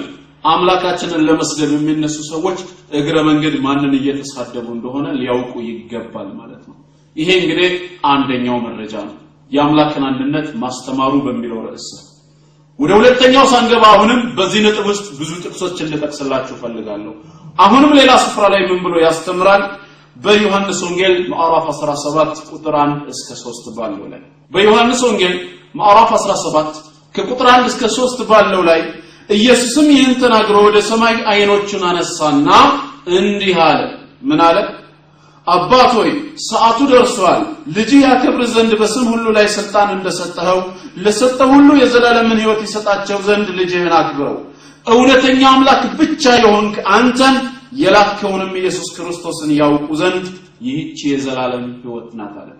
አምላካችንን 0.48 1.24
ለመስደብ 1.28 1.70
የሚነሱ 1.74 2.16
ሰዎች 2.30 2.58
እግረ 2.98 3.16
መንገድ 3.28 3.54
ማንን 3.64 3.94
እየተሳደቡ 3.98 4.66
እንደሆነ 4.76 5.06
ሊያውቁ 5.18 5.52
ይገባል 5.68 6.28
ማለት 6.40 6.62
ነው። 6.70 6.76
ይሄ 7.16 7.30
እንግዲህ 7.40 7.70
አንደኛው 8.12 8.58
መረጃ 8.66 8.94
ነው። 9.08 9.16
የአምላክን 9.50 10.04
አንድነት 10.10 10.48
ማስተማሩ 10.62 11.12
በሚለው 11.26 11.60
ርዕስ 11.66 11.88
ወደ 12.78 12.90
ሁለተኛው 12.98 13.44
ሳንገባ 13.52 13.84
አሁንም 13.94 14.20
በዚህ 14.36 14.60
ነጥብ 14.66 14.86
ውስጥ 14.90 15.06
ብዙ 15.20 15.30
ጥቅሶች 15.44 15.78
ልጠቅስላችሁ 15.86 16.56
ፈልጋለሁ 16.60 17.12
አሁንም 17.58 17.92
ሌላ 17.98 18.10
ስፍራ 18.24 18.44
ላይ 18.52 18.60
ምን 18.68 18.78
ብሎ 18.84 18.94
ያስተምራል? 19.04 19.62
በዮሐንስ 20.16 20.78
ወንጌል 20.86 21.14
ምዕራፍ 21.32 21.66
17 21.72 22.38
ቁጥር 22.52 22.74
1 22.80 23.10
እስከ 23.12 23.28
3 23.40 23.66
ባለው 23.76 24.06
ላይ 24.12 24.20
በዮሐንስ 24.52 25.00
ወንጌል 25.06 25.34
ምዕራፍ 25.80 26.10
17 26.18 26.78
ከቁጥር 27.14 27.48
1 27.52 27.68
እስከ 27.70 27.82
3 27.96 28.24
ባለው 28.30 28.62
ላይ 28.70 28.80
ኢየሱስም 29.28 29.86
ይህን 29.92 30.12
ተናግሮ 30.20 30.56
ወደ 30.66 30.78
ሰማይ 30.88 31.16
አይኖቹን 31.32 31.82
አነሳና 31.88 32.48
እንዲህ 33.16 33.56
አለ። 33.66 33.80
ምን 34.22 34.40
አለ? 34.46 34.56
አባት 35.46 35.92
ሆይ 35.98 36.10
ሰዓቱ 36.46 36.78
ደርሷል። 36.90 37.42
ልጅህ 37.76 38.00
ያከብር 38.06 38.42
ዘንድ 38.54 38.72
በስም 38.80 39.06
ሁሉ 39.12 39.26
ላይ 39.36 39.46
ስልጣን 39.56 39.88
እንደሰጠኸው 39.96 40.58
ለሰጠ 41.04 41.38
ሁሉ 41.52 41.68
የዘላለምን 41.80 42.40
ህይወት 42.42 42.60
ይሰጣቸው 42.66 43.18
ዘንድ 43.28 43.48
ልጅህን 43.58 43.94
አክብረው። 43.98 44.36
እውነተኛ 44.86 45.40
አምላክ 45.52 45.82
ብቻ 46.00 46.24
የሆንክ 46.38 46.76
አንተን 46.96 47.36
የላከውንም 47.80 48.52
ኢየሱስ 48.60 48.88
ክርስቶስን 48.96 49.50
ያውቁ 49.60 49.88
ዘንድ 50.00 50.26
ይህች 50.66 50.98
የዘላለም 51.08 51.66
ህይወት 51.82 52.10
ናት 52.18 52.36
አለ። 52.42 52.50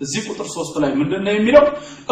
እዚህ 0.00 0.20
ቁጥር 0.28 0.46
ሶስት 0.54 0.74
ላይ 0.82 0.90
ምንድን 1.00 1.22
ነው 1.26 1.34
የሚለው? 1.36 1.64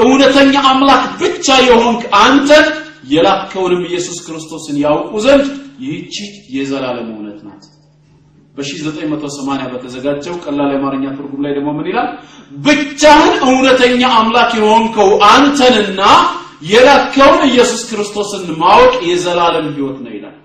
እውነተኛ 0.03 0.55
አምላክ 0.71 1.03
ብቻ 1.23 1.47
የሆንክ 1.69 2.03
አንተን 2.21 2.67
የላከውንም 3.05 3.83
ኢየሱስ 3.89 4.19
ክርስቶስን 4.27 4.77
ያውቁ 4.85 5.13
ዘንድ 5.25 5.47
ይህቺ 5.83 6.15
የዘላለም 6.55 7.09
እውነት 7.15 7.41
ናት 7.47 7.65
በ1980 8.57 9.67
በተዘጋጀው 9.73 10.37
ቀላል 10.45 10.71
የአማርኛ 10.73 11.05
ትርጉም 11.17 11.43
ላይ 11.45 11.53
ደግሞ 11.57 11.69
ምን 11.77 11.87
ይላል? 11.91 12.09
ብቻህን 12.65 13.35
እውነተኛ 13.47 14.03
አምላክ 14.17 14.51
የሆንከው 14.59 15.11
አንተንና 15.31 16.01
የላከውን 16.71 17.43
ኢየሱስ 17.51 17.83
ክርስቶስን 17.91 18.45
ማወቅ 18.63 18.95
የዘላለም 19.09 19.69
ህይወት 19.77 19.99
ነው 20.05 20.13
ይላል። 20.17 20.37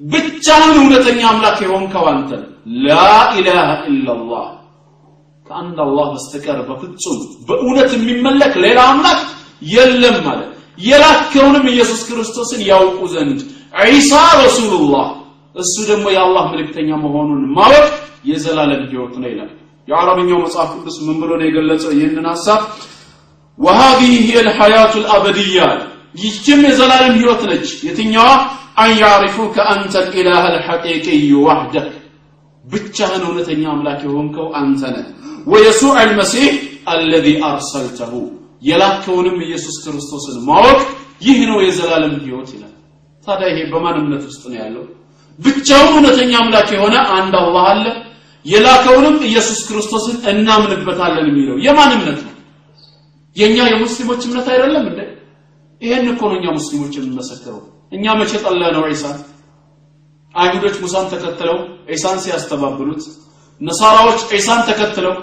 ብቻህን 0.00 0.74
እውነተኛ 0.80 1.20
አምላክ 1.30 1.58
የሆንከው 1.64 2.06
አንተን 2.12 2.42
ላኢላሃ 2.84 3.60
ኢላላህ 3.90 4.46
ከአንድ 5.46 5.78
አላህ 5.84 6.06
በስተቀር 6.12 6.58
በፍጹም 6.68 7.18
በእውነት 7.48 7.90
የሚመለክ 7.96 8.54
ሌላ 8.64 8.80
አምላክ 8.90 9.20
የለም 9.68 10.16
ማለት 10.26 10.51
የላከውንም 10.87 11.65
ኢየሱስ 11.73 12.01
ክርስቶስን 12.09 12.61
ያውቁ 12.71 12.99
ዘንድ 13.13 13.39
ዒሳ 13.87 14.11
ረሱሉላህ 14.43 15.07
እሱ 15.55 15.75
ደግሞ 15.91 16.05
የአላህ 16.15 16.43
መልእክተኛ 16.53 16.89
መሆኑን 17.05 17.41
ማወቅ 17.57 17.87
የዘላለም 18.29 18.83
ህይወት 18.91 19.15
ነው 19.21 19.29
ይላል። 19.33 19.51
የአረብኛው 19.87 20.39
መጽሐፍ 20.45 20.69
ቅዱስ 20.75 20.97
ምን 21.07 21.15
ብሎ 21.21 21.31
ነው 21.39 21.45
የገለጸው 21.47 21.91
ይህንን 21.97 22.25
ሀሳብ? 22.33 22.61
وهذه 23.57 24.13
هي 24.27 24.35
الحياة 24.45 24.93
الأبدية 25.03 25.67
ይህችም 26.15 26.59
የዘላለም 26.67 27.13
ህይወት 27.19 27.41
ነች። 27.49 27.67
የትኛዋ? 27.87 28.29
أن 28.77 28.89
يعرفوك 28.97 29.55
أنت 29.73 29.93
الإله 29.97 30.43
الحقيقي 30.53 31.23
وحدك 31.45 31.87
ብቻህን 32.65 33.23
እውነተኛ 33.27 33.63
አምላክ 33.73 33.99
የሆንከው 34.07 34.47
አንተ 34.59 34.81
ነህ። 34.95 35.05
ويسوع 35.47 35.95
المسيح 36.03 36.53
الذي 36.89 37.33
أرسلته 37.43 38.13
የላከውንም 38.62 39.38
ኢየሱስ 39.46 39.76
ክርስቶስን 39.84 40.36
ማወቅ 40.48 40.80
ይህ 41.22 41.38
ነው 41.50 41.58
የዘላለም 41.64 42.14
ህይወት 42.24 42.50
ይላል። 42.54 42.72
ታዲያ 43.26 43.46
ይሄ 43.52 43.58
በማን 43.72 43.96
እምነት 44.00 44.22
ውስጥ 44.28 44.42
ነው 44.50 44.58
ያለው? 44.62 44.84
ብቻውን 45.38 45.90
እውነተኛ 45.92 46.32
አምላክ 46.40 46.68
የሆነ 46.74 46.96
አንድ 47.16 47.34
አላህ 47.40 47.64
አለ። 47.72 47.84
የላከውንም 48.46 49.16
ኢየሱስ 49.28 49.58
ክርስቶስን 49.68 50.16
እናምንበታለን 50.32 51.26
የሚለው 51.30 51.56
የማን 51.66 51.92
እምነት 51.96 52.20
ነው? 52.26 52.34
የኛ 53.36 53.58
የሙስሊሞች 53.72 54.22
እምነት 54.26 54.46
አይደለም 54.52 54.84
እንዴ? 54.90 55.00
ይሄን 55.80 56.06
እኮ 56.12 56.22
ነው 56.30 56.36
እኛ 56.38 56.46
ሙስሊሞች 56.58 56.92
የምንመሰክረው። 56.98 57.60
እኛ 57.92 58.04
መቼ 58.20 58.32
ጠላ 58.44 58.62
ነው 58.76 58.82
ዒሳን? 58.90 59.18
አይሁዶች 60.34 60.76
ሙሳን 60.82 61.06
ተከትለው 61.12 61.56
ዒሳን 61.90 62.18
ሲያስተባብሉት፣ 62.24 63.02
ነሳራዎች 63.60 64.20
ዒሳን 64.32 64.60
ተከትለው 64.68 65.14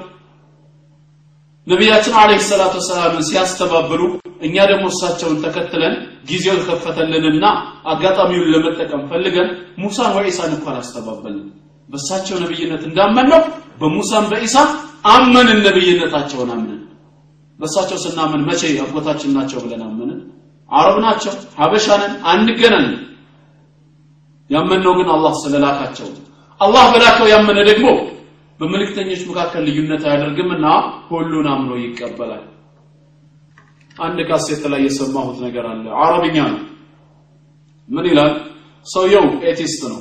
ነቢያችን 1.69 2.13
አለይሂ 2.19 2.41
ሰላቱ 2.45 2.73
ወሰላምን 2.79 3.23
ሲያስተባብሉ 3.27 4.01
እኛ 4.41 4.55
ደግሞ 4.71 4.85
እሳቸውን 4.93 5.37
ተከትለን 5.43 5.95
ጊዜው 6.29 6.57
ከፈተልንና 6.67 7.45
አጋጣሚውን 7.91 8.51
ለመጠቀም 8.53 9.01
ፈልገን 9.09 9.49
ሙሳን 9.81 10.11
ወዒሳን 10.17 10.51
እንኳን 10.55 10.77
አስተባበልን። 10.81 11.45
በእሳቸው 11.89 12.37
ነብይነት 12.43 12.83
እንዳመንነው 12.89 13.41
በሙሳም 13.81 14.25
በኢሳም 14.31 14.69
አመንን፣ 15.11 15.59
ነብይነታቸውን 15.67 16.49
አመንን። 16.55 16.79
በእሳቸው 17.59 17.97
ስናምን 18.03 18.41
መቼ 18.49 18.61
አጎታችን 18.83 19.33
ናቸው 19.37 19.59
ብለን 19.63 19.83
አመንን። 19.87 20.19
አረብ 20.69 20.97
ናቸው፣ 21.05 21.31
ሀበሻ 21.59 21.87
ነን፣ 22.01 22.13
አንገናኝ። 22.31 22.89
ያመንነው 24.49 24.93
ግን 24.99 25.09
አላህ 25.15 25.33
ስለላካቸው። 25.41 26.07
አላህ 26.61 26.85
በላከው 26.93 27.27
ያመነ 27.33 27.59
ደግሞ 27.69 27.87
በመልእክተኞች 28.59 29.21
መካከል 29.29 29.61
ልዩነት 29.67 30.03
አያደርግምና 30.07 30.65
ሁሉን 31.09 31.47
አምኖ 31.51 31.71
ይቀበላል። 31.81 32.43
አንድ 33.97 34.19
ካሴት 34.29 34.63
ላይ 34.71 34.81
የሰማሁት 34.85 35.37
ነገር 35.45 35.65
አለ። 35.71 35.85
አረብኛ 36.03 36.37
ነው። 36.49 36.61
ምን 37.89 38.05
ይላል? 38.09 38.33
ሰውየው 38.85 39.25
ኤቲስት 39.49 39.81
ነው፣ 39.91 39.99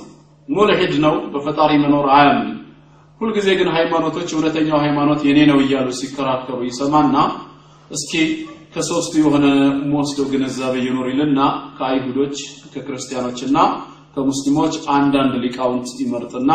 ሙልሂድ 0.49 0.95
ነው፣ 1.05 1.15
በፈጣሪ 1.33 1.71
መኖር 1.85 2.07
አያምንም። 2.17 2.55
ሁልጊዜ 3.21 3.49
ግን 3.61 3.69
ሃይማኖቶች 3.77 4.29
እውነተኛው 4.35 4.79
ሃይማኖት 4.85 5.21
የኔ 5.29 5.39
ነው 5.51 5.59
እያሉ 5.65 5.89
ሲከራከሩ 6.01 6.59
ይሰማና 6.69 7.17
እስኪ 7.91 8.13
ከሶስቱ 8.75 9.13
የሆነ 9.21 9.47
የምወስደው 9.77 10.27
ግንዛቤ 10.33 10.75
ይኖር 10.87 11.07
ይልና 11.11 11.41
ከአይሁዶች 11.79 12.37
ከክርስቲያኖችና 12.73 13.59
ከሙስሊሞች 14.15 14.75
አንዳንድ 14.95 15.35
ሊቃውንት 15.45 15.89
ይመርጥና 16.03 16.51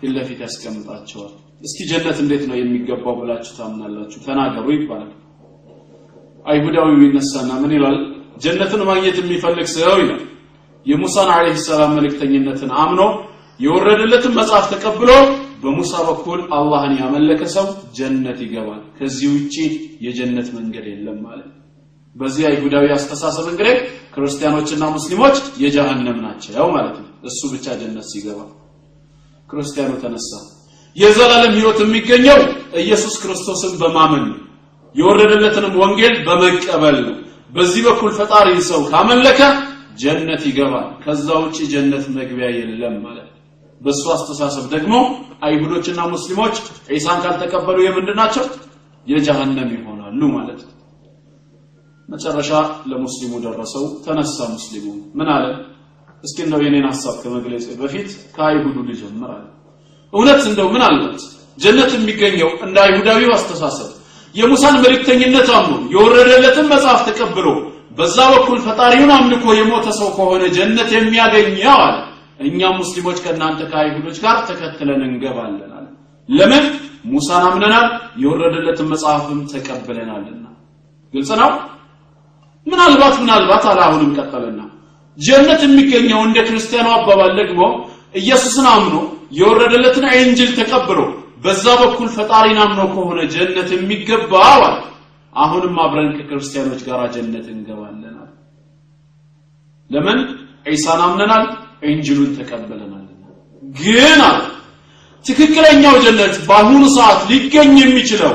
ፊት 0.00 0.10
ለፊት 0.16 0.38
ያስቀምጣቸዋል። 0.44 1.32
እስኪ 1.62 1.78
ጀነት 1.90 2.18
እንዴት 2.22 2.42
ነው 2.48 2.56
የሚገባው 2.58 3.14
ብላችሁ 3.20 3.52
ታምናላችሁ? 3.58 4.18
ተናገሩ 4.26 4.66
ይባላል። 4.76 5.12
አይሁዳዊው 6.46 7.02
ይነሳና 7.06 7.50
ምን 7.62 7.72
ይላል? 7.76 7.96
ጀነትን 8.42 8.82
ማግኘት 8.88 9.16
የሚፈልግ 9.20 9.66
ሰው 9.74 9.96
ይላል 10.02 10.22
የሙሳን 10.86 11.30
አለይሂ 11.34 11.56
ሰላም 11.64 11.90
መልእክተኝነትን 11.96 12.70
አምኖ 12.82 13.00
የወረደለትን 13.60 14.32
መጽሐፍ 14.38 14.66
ተቀብሎ 14.72 15.10
በሙሳ 15.62 15.92
በኩል 16.08 16.40
አላህን 16.56 16.92
ያመለከ 17.00 17.40
ሰው 17.54 17.66
ጀነት 17.96 18.38
ይገባል። 18.44 18.82
ከዚህ 18.98 19.28
ውጪ 19.34 19.54
የጀነት 20.06 20.48
መንገድ 20.56 20.86
የለም 20.92 21.18
ማለት 21.26 21.48
በዚህ 22.14 22.44
አይሁዳዊ 22.50 22.86
አስተሳሰብ 22.94 23.46
እንግዲህ 23.50 23.74
ክርስቲያኖችና 24.14 24.84
ሙስሊሞች 24.94 25.36
የጀሃነም 25.62 26.18
ናቸው 26.24 26.68
ማለት 26.76 26.96
ነው። 27.02 27.10
እሱ 27.24 27.40
ብቻ 27.54 27.66
ጀነት 27.80 28.06
ሲገባ 28.12 28.38
ክርስቲያኑ 29.48 29.92
ተነሳ። 30.02 30.30
የዘላለም 30.96 31.52
ህይወት 31.58 31.78
የሚገኘው 31.82 32.38
ኢየሱስ 32.80 33.14
ክርስቶስን 33.22 33.72
በማመን 33.80 34.24
ነው። 34.30 34.38
የወረደለትንም 34.94 35.74
ወንጌል 35.80 36.14
በመቀበል 36.26 36.96
ነው። 37.06 37.16
በዚህ 37.54 37.82
በኩል 37.86 38.10
ፈጣሪን 38.18 38.60
ሰው 38.70 38.80
ካመለከ 38.90 39.40
ጀነት 40.00 40.42
ይገባል። 40.48 40.88
ከዛ 41.04 41.28
ውጪ 41.42 41.58
ጀነት 41.72 42.04
መግቢያ 42.16 42.48
የለም 42.56 42.96
ማለት 43.04 43.28
በሱ 43.80 44.02
አስተሳሰብ 44.14 44.64
ደግሞ 44.74 44.94
አይሁዶችና 45.42 46.00
ሙስሊሞች 46.14 46.54
ዒሳን 46.90 47.18
ካልተቀበሉ 47.24 47.78
የምንድን 47.82 48.18
ናቸው? 48.20 48.44
የጀሃነም 49.06 49.70
ይሆናሉ 49.76 50.20
ማለት 50.36 50.60
ነው። 50.66 50.74
መጨረሻ 52.08 52.50
ለሙስሊሙ 52.90 53.32
ደረሰው። 53.44 53.84
ተነሳ 54.04 54.36
ሙስሊሙ 54.54 54.86
ምን 55.18 55.28
አለ? 55.34 55.44
እስኪ 56.24 56.38
እንደው 56.44 56.60
የኔን 56.64 56.86
ሐሳብ 56.90 57.14
ከመግለጽ 57.22 57.66
በፊት 57.80 58.08
ከአይሁዱ 58.36 58.76
ልጀምር 58.88 59.30
አለ። 59.34 59.44
እውነት 60.12 60.42
እንደው 60.50 60.68
ምን 60.74 60.82
አለት 60.86 61.20
ጀነት 61.58 61.90
የሚገኘው 61.96 62.50
እንደ 62.66 62.76
አይሁዳዊው 62.84 63.32
አስተሳሰብ 63.36 63.88
የሙሳን 64.34 64.76
መልእክተኝነት 64.82 65.48
አምኖ 65.56 65.74
የወረደለትን 65.94 66.66
መጽሐፍ 66.72 67.00
ተቀብሎ 67.08 67.46
በዛ 67.98 68.18
በኩል 68.32 68.58
ፈጣሪውን 68.66 69.12
አምልኮ 69.14 69.46
የሞተ 69.56 69.86
ሰው 69.98 70.08
ከሆነ 70.16 70.42
ጀነት 70.56 70.90
የሚያገኘው 70.96 71.78
አለ 71.78 71.96
እኛም 72.46 72.76
ሙስሊሞች 72.80 73.18
ከእናንተ 73.24 73.60
ከአይሁዶች 73.70 74.18
ጋር 74.24 74.36
ተከትለን 74.48 75.00
እንገባለን 75.06 75.70
አለ። 75.70 75.86
ለምን? 76.28 76.64
ሙሳን 77.06 77.44
አምነናል፣ 77.48 77.86
የወረደለትን 78.22 78.88
መጽሐፍም 78.92 79.40
ተቀብለናልና። 79.52 80.44
ግልጽ 81.14 81.30
ነው። 81.40 81.50
ምናልባት 82.66 83.14
ምናልባት 83.22 83.64
አለ 83.70 83.78
አሁንም 83.86 84.10
ቀጠለና 84.18 84.60
ጀነት 85.18 85.60
የሚገኘው 85.66 86.20
እንደ 86.26 86.38
ክርስቲያኑ 86.48 86.88
አባባል 86.96 87.32
ደግሞ 87.40 87.60
ኢየሱስን 88.20 88.66
አምኖ 88.72 88.94
የወረደለትን 89.38 90.04
ኢንጅል 90.18 90.50
ተቀብሎ 90.58 91.00
በዛ 91.44 91.64
በኩል 91.80 92.08
ፈጣሪን 92.16 92.58
አምኖ 92.64 92.80
ከሆነ 92.94 93.18
ጀነት 93.34 93.68
የሚገባው 93.74 94.62
አሁንም 95.34 95.74
አብረን 95.82 96.10
ከክርስቲያኖች 96.16 96.80
ጋር 96.86 97.00
ጀነት 97.16 97.46
እንገባለን 97.54 98.14
ለምን? 99.90 100.18
ዒሳን 100.68 101.00
አምነናል 101.04 101.44
ኢንጅሉን 101.90 102.30
ተቀበለናልና። 102.38 103.04
ግን 103.62 104.20
ትክክለኛው 105.24 105.94
ጀነት 106.04 106.34
በአሁኑ 106.48 106.82
ሰዓት 106.96 107.20
ሊገኝ 107.30 107.72
የሚችለው 107.82 108.34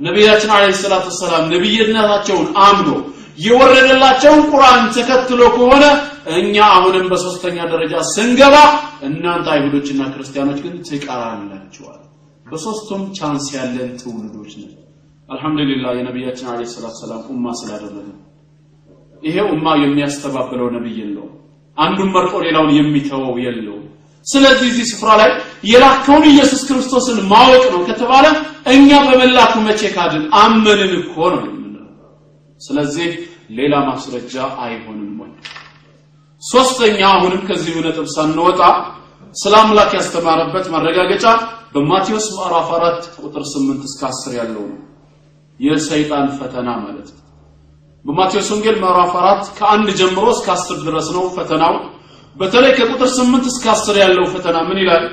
ነቢያችን 0.00 0.50
عليه 0.54 0.74
الصلاة 0.80 1.06
والسلام 1.12 1.44
ነብይነታቸውን 1.52 2.48
አምኖ 2.64 2.88
የወረደላቸውን 3.38 4.42
ቁርአን 4.50 4.84
ተከትሎ 4.96 5.40
ከሆነ 5.56 5.84
እኛ 6.36 6.56
አሁንም 6.74 7.06
በሶስተኛ 7.12 7.58
ደረጃ 7.72 7.94
ስንገባ 8.10 8.56
እናንተ 9.08 9.46
አይሁዶችና 9.54 10.02
ክርስቲያኖች 10.14 10.58
ግን 10.64 10.74
ትቀራላችኋል። 10.88 12.00
በሶስቱም 12.46 13.02
chance 13.16 13.46
ያለን 13.56 13.90
ትውልዶች 14.00 14.52
ነን። 14.60 14.72
الحمد 15.28 15.65
لله 15.65 15.92
የነቢያችን 15.96 16.46
عليه 16.52 16.68
الصلاة 16.74 16.94
السلام 17.02 17.22
أمة 17.32 17.46
ስላደረገ 17.60 18.06
ይሄ 19.22 19.36
ኡማ 19.52 19.66
የሚያስተባብለው 19.82 20.68
ነብይ 20.74 20.96
የለውም። 21.00 21.34
አንዱን 21.76 22.10
መርጦ 22.14 22.34
ሌላውን 22.46 22.72
የሚተወው 22.76 23.34
የለውም። 23.44 23.84
ስለዚህ 24.26 24.66
እዚህ 24.72 24.86
ስፍራ 24.90 25.10
ላይ 25.20 25.30
የላከውን 25.70 26.24
ኢየሱስ 26.30 26.62
ክርስቶስን 26.68 27.18
ማወቅ 27.30 27.64
ነው 27.74 27.80
ከተባለ 27.88 28.26
እኛ 28.72 28.88
በመላኩ 29.04 29.54
መቼ 29.66 29.82
ካድን 29.94 30.24
አመንን 30.40 30.92
እኮ 31.00 31.14
ነው 31.34 31.44
ስለዚህ 32.60 33.10
ሌላ 33.58 33.74
ማስረጃ 33.88 34.34
አይሆንም 34.64 35.12
ወይ? 35.20 35.30
ሶስተኛ 36.42 36.98
አሁንም 37.12 37.42
ከዚሁ 37.48 37.76
ነጥብ 37.86 38.06
ሳንወጣ 38.16 38.60
ስለ 39.34 39.54
አምላክ 39.62 39.90
ያስተማረበት 39.98 40.66
ማረጋገጫ 40.74 41.24
በማቴዎስ 41.74 42.26
ምዕራፍ 42.36 42.68
4 42.76 43.08
ቁጥር 43.22 43.42
8 43.50 43.86
እስከ 43.88 44.00
10 44.10 44.36
ያለው 44.38 44.64
ነው። 44.72 44.78
የሰይጣን 45.60 46.28
ፈተና 46.38 46.68
ማለት 46.84 47.08
ነው። 47.14 47.22
በማቴዎስ 48.04 48.48
ወንጌል 48.54 48.76
ምዕራፍ 48.84 49.12
4 49.22 49.50
ከአንድ 49.58 49.88
ጀምሮ 50.00 50.26
እስከ 50.36 50.46
10 50.56 50.84
ድረስ 50.86 51.08
ነው 51.16 51.24
ፈተናው። 51.36 51.74
በተለይ 52.36 52.72
ከቁጥር 52.78 53.08
8 53.14 53.48
እስከ 53.52 53.64
10 53.74 53.96
ያለው 54.02 54.24
ፈተና 54.34 54.56
ምን 54.68 54.78
ይላል? 54.82 55.04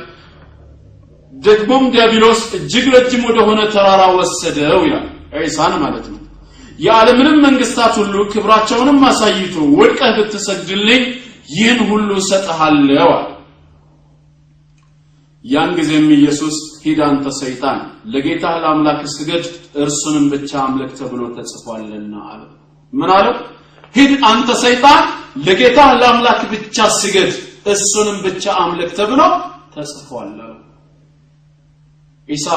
ደግሞም 1.33 1.83
ዲያብሎስ 1.93 2.41
እጅግ 2.57 2.85
ረጅም 2.95 3.23
ወደሆነ 3.29 3.59
ተራራ 3.73 4.01
ወሰደው 4.17 4.81
ይላል 4.87 5.05
ዒሳን 5.43 5.73
ማለት 5.83 6.05
ነው 6.11 6.19
የዓለምንም 6.79 7.37
መንግስታት 7.45 7.93
ሁሉ 8.01 8.15
ክብራቸውንም 8.31 8.99
አሳይቶ 9.09 9.55
ወድቀህ 9.77 10.11
ብትሰግድልኝ 10.17 11.03
ይህን 11.49 11.79
ሁሉ 11.89 12.09
እሰጥሃለሁ 12.21 13.09
አለ። 13.11 13.23
ያን 15.45 15.71
ጊዜም 15.77 16.07
ኢየሱስ 16.15 16.55
ሂድ 16.83 16.99
አንተ 17.07 17.25
ሰይጣን 17.39 17.79
ለጌታህ 18.13 18.55
ለአምላክ 18.63 19.01
ስገድ 19.15 19.43
እርሱንም 19.83 20.25
ብቻ 20.33 20.51
አምልክ 20.63 20.91
ተብሎ 20.99 21.21
ተጽፏልና 21.35 22.13
አለ። 22.29 22.41
ምን 22.93 23.09
አለው? 23.17 23.35
ሂድ 23.95 24.11
አንተ 24.29 24.49
ሰይጣን 24.63 25.03
ለጌታህ 25.45 25.89
ለአምላክ 26.01 26.41
ብቻ 26.53 26.77
ስገድ 26.99 27.31
እሱንም 27.73 28.17
ብቻ 28.25 28.45
አምልክ 28.63 28.89
ተብሎ 28.99 29.21
ተጽፏል 29.75 30.31
ኢሳ 32.29 32.47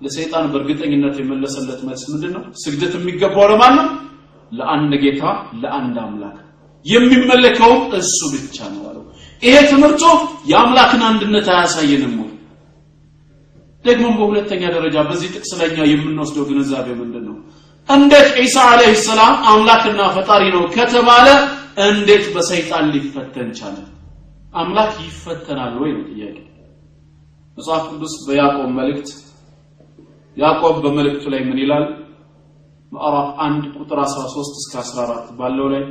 ለሰይጣን 0.00 0.44
በእርግጠኝነት 0.52 1.16
የመለሰለት 1.20 1.80
መልስ 1.86 2.02
ምንድን 2.12 2.32
ነው 2.36 2.42
ስግደት 2.62 2.92
የሚገባው 2.98 3.46
ለማን 3.52 3.74
ነው 3.78 3.86
ለአንድ 4.52 4.92
ጌታ 5.02 5.22
ለአንድ 5.62 5.96
አምላክ። 6.04 6.36
የሚመለከውም 6.86 7.82
እሱ 7.98 8.18
ብቻ 8.34 8.58
ነው 8.74 8.82
አለው። 8.88 9.04
ይሄ 9.42 9.54
ትምህርቱ 9.70 10.02
የአምላክን 10.50 11.02
አንድነት 11.08 11.46
አያሳየንም 11.54 12.14
ወይ? 12.20 12.30
ደግሞም 13.84 14.14
በሁለተኛ 14.18 14.62
ደረጃ 14.76 14.96
በዚህ 15.08 15.28
ጥቅስ 15.34 15.50
እኛ 15.66 15.78
የምንወስደው 15.90 16.46
ግንዛቤ 16.50 16.88
ምንድን 17.00 17.24
ነው 17.28 17.36
እንዴት 17.88 18.28
ዒሳ 18.38 18.56
አለይሂ 18.70 18.94
ሰላም 19.04 19.34
አምላክና 19.50 20.00
ፈጣሪ 20.16 20.42
ነው 20.56 20.64
ከተባለ 20.74 21.26
እንዴት 21.86 22.24
በሰይጣን 22.34 22.86
ሊፈተን 22.94 23.50
ቻለ? 23.58 23.76
አምላክ 24.54 24.92
ይፈተናል 25.06 25.74
ወይ 25.82 25.90
ነው 25.96 26.04
ጥያቄ። 26.10 26.36
መጽሐፍ 27.58 27.84
ቅዱስ 27.92 28.14
በያዕቆብ 28.26 28.68
መልእክት 28.78 29.08
ያዕቆብ 30.38 30.76
በመልእክቱ 30.84 31.24
ላይ 31.32 31.40
ምን 31.48 31.58
ይላል? 31.62 31.84
ምዕራፍ 32.92 33.28
1 33.44 33.64
ቁጥር 33.76 33.98
13 34.06 34.58
እስከ 34.60 34.72
14 34.82 35.28
ባለው 35.38 35.66
ላይ 35.72 35.82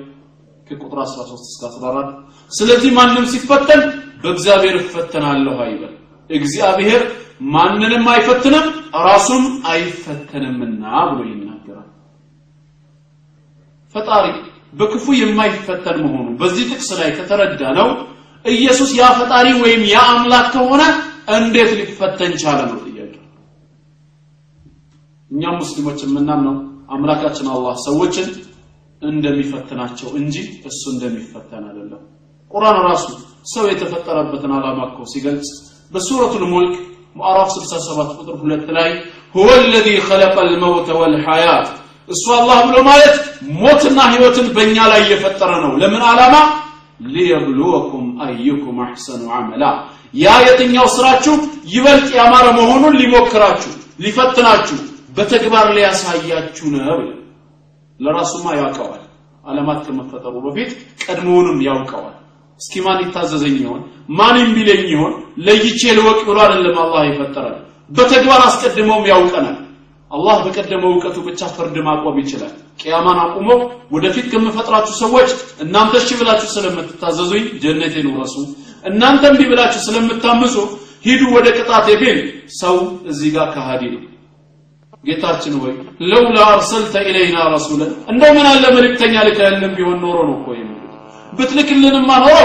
ከቁጥር 0.67 0.99
13 1.05 1.45
እስከ 1.47 1.61
14 1.71 2.13
ስለዚህ 2.51 2.91
ማንም 2.97 3.25
ሲፈተን 3.33 3.81
በእግዚአብሔር 4.23 4.75
እፈተናለሁ 4.81 5.55
አይበል። 5.65 5.93
እግዚአብሔር 6.29 7.01
ማንንም 7.53 8.05
አይፈትንም 8.13 8.65
ራሱም 9.07 9.43
አይፈተንምና 9.71 10.83
ብሎ 11.09 11.19
ይናገራል። 11.29 11.89
ፈጣሪ 13.95 14.25
በክፉ 14.73 15.05
የማይፈተን 15.19 15.97
መሆኑ 16.05 16.27
በዚህ 16.41 16.65
ጥቅስ 16.71 16.89
ላይ 16.99 17.09
ከተረዳ 17.17 17.61
ነው 17.79 17.89
ኢየሱስ 18.45 18.89
ያ 18.99 19.05
ፈጣሪ 19.19 19.47
ወይም 19.63 19.81
ያ 19.93 20.01
አምላክ 20.11 20.47
ከሆነ 20.55 20.81
እንዴት 21.37 21.71
ሊፈተን 21.79 22.33
ቻለ 22.41 22.59
ነው 22.69 22.77
እኛም 25.30 25.58
ሙስሊሞች 25.62 25.98
የምናምነው 26.04 26.56
አምላካችን 26.94 27.46
አላህ 27.54 27.74
ሰዎችን 27.86 28.28
እንደሚፈትናቸው 29.02 30.08
እንጂ 30.20 30.36
እሱ 30.70 30.82
እንደሚፈተን 30.94 31.64
አይደለም 31.70 32.02
ቁርአን 32.50 32.78
ራሱ 32.88 33.06
ሰው 33.52 33.64
የተፈጠረበትን 33.70 34.52
ዓላማ 34.58 34.80
እኮ 34.90 35.06
ሲገልጽ 35.12 35.48
በሱረቱል 35.92 36.44
ሙልክ 36.52 36.74
ምዕራፍ 37.16 37.48
67 37.54 38.12
ቁጥር 38.18 38.36
2 38.42 38.76
ላይ 38.78 38.90
هو 39.34 39.48
الذي 39.62 39.96
خلق 40.00 40.34
الموت 40.40 40.88
والحياة 40.98 41.64
እሱ 42.08 42.24
አላህ 42.38 42.58
ብሎ 42.68 42.76
ማለት 42.88 43.16
ሞትና 43.60 43.98
ህይወትን 44.12 44.46
በእኛ 44.54 44.76
ላይ 44.92 45.02
የፈጠረ 45.12 45.50
ነው 45.64 45.72
ለምን 45.82 46.02
ዓላማ 46.10 46.34
ሊየብሉወኩም 47.14 48.06
አዩኩም 48.24 48.76
አሕሰኑ 48.84 49.22
አመላ 49.38 49.64
ያ 50.14 50.34
የትኛው 50.46 50.86
ስራችሁ 50.96 51.34
ይበልጥ 51.74 52.08
ያማረ 52.20 52.46
መሆኑን 52.58 52.94
ሊሞክራችሁ 53.00 53.72
ሊፈትናችሁ 54.04 54.78
በተግባር 55.17 55.67
ሊያሳያችሁ 55.75 56.67
ነው 56.77 56.99
ለራሱማ 57.99 58.45
ያውቀዋል። 58.59 59.03
ዓለማት 59.43 59.79
ከመፈጠሩ 59.85 60.35
በፊት 60.45 60.71
ቀድሞውንም 61.03 61.59
ያውቀዋል። 61.67 62.15
እስኪ 62.59 62.73
ማን 62.85 62.99
ይታዘዘኝ 63.03 63.55
ይሆን? 63.63 63.81
ማን 64.17 64.37
ቢለኝ 64.55 64.83
ይሆን? 64.93 65.13
ለይቼ 65.45 65.81
ልወቅ 65.97 66.19
ብሎ 66.27 66.37
አይደለም 66.45 66.77
አላህ 66.83 67.01
የፈጠረን 67.07 67.57
በተግባር 67.91 68.41
አስቀድመውም 68.47 69.05
ያውቀናል። 69.11 69.57
አላህ 70.11 70.35
በቀደመው 70.45 70.91
እውቀቱ 70.93 71.17
ብቻ 71.27 71.41
ፍርድ 71.55 71.75
ማቆም 71.87 72.17
ይችላል። 72.21 72.53
ቅያማን 72.81 73.19
አቁሞ 73.23 73.47
ወደፊት 73.93 74.25
ከምፈጥራችሁ 74.31 74.93
ሰዎች 75.03 75.29
እናንተ 75.63 75.93
እሺ 76.01 76.09
ብላችሁ 76.19 76.49
ስለምትታዘዙኝ 76.55 77.45
ጀነቴን 77.63 78.07
ውረሱ። 78.11 78.35
እናንተ 78.85 79.23
እምቢ 79.31 79.41
ብላችሁ 79.51 79.81
ስለምታምፁ 79.87 80.55
ሂዱ 81.07 81.21
ወደ 81.35 81.47
ቅጣቴ 81.57 81.87
ቢል 82.01 82.19
ሰው 82.59 82.75
እዚህ 83.11 83.29
ጋር 83.35 83.47
ከሃዲ 83.55 83.83
ነው 83.93 84.03
ጌታችን 85.07 85.53
ሆይ 85.61 85.73
ለውላ 86.09 86.37
አርሰልተ 86.51 87.03
ኢለይና 87.05 87.37
ረሱለን 87.55 87.91
እንደው 88.11 88.31
ምን 88.37 88.47
አለ 88.51 88.63
መልእክተኛ 88.77 89.15
ልከህልን 89.27 89.73
ቢሆን 89.77 89.99
ኖሮ 90.03 90.17
ነው 90.29 90.35
እኮ 90.37 90.47
ብትልክልንማ 91.33 92.11
ኖሮ 92.23 92.35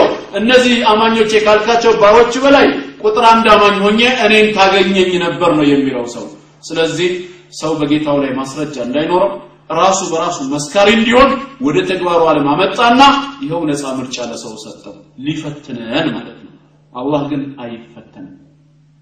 እነዚህ 0.41 0.77
አማኞች 0.91 1.31
የካልካቸው 1.37 1.93
ባሮች 2.01 2.35
በላይ 2.45 2.67
ቁጥር 3.03 3.25
አንድ 3.31 3.47
አማኝ 3.55 3.77
ሆኜ 3.85 4.01
እኔን 4.25 4.49
ታገኘኝ 4.57 5.13
ነበር 5.25 5.51
ነው 5.59 5.65
የሚለው 5.71 6.05
ሰው። 6.15 6.25
ስለዚህ 6.63 7.11
ሰው 7.61 7.73
በጌታው 7.81 8.19
ላይ 8.23 8.31
ማስረጃ 8.39 8.77
እንዳይኖረው 8.87 9.31
ራሱ 9.81 10.01
በራሱ 10.13 10.39
መስካሪ 10.53 10.89
እንዲሆን 10.99 11.31
ወደ 11.67 11.79
ተግባሩ 11.91 12.21
ዓለም 12.31 12.47
አመጣና 12.53 13.01
ይኸው 13.43 13.63
ነፃ 13.71 13.83
ምርጫ 13.99 14.17
ለሰው 14.31 14.55
ሰጠው። 14.65 14.95
ሊፈትነን 15.27 16.09
ማለት 16.17 16.39
ነው። 16.45 16.53
አላህ 16.93 17.23
ግን 17.31 17.43
አይፈተንም። 17.65 18.35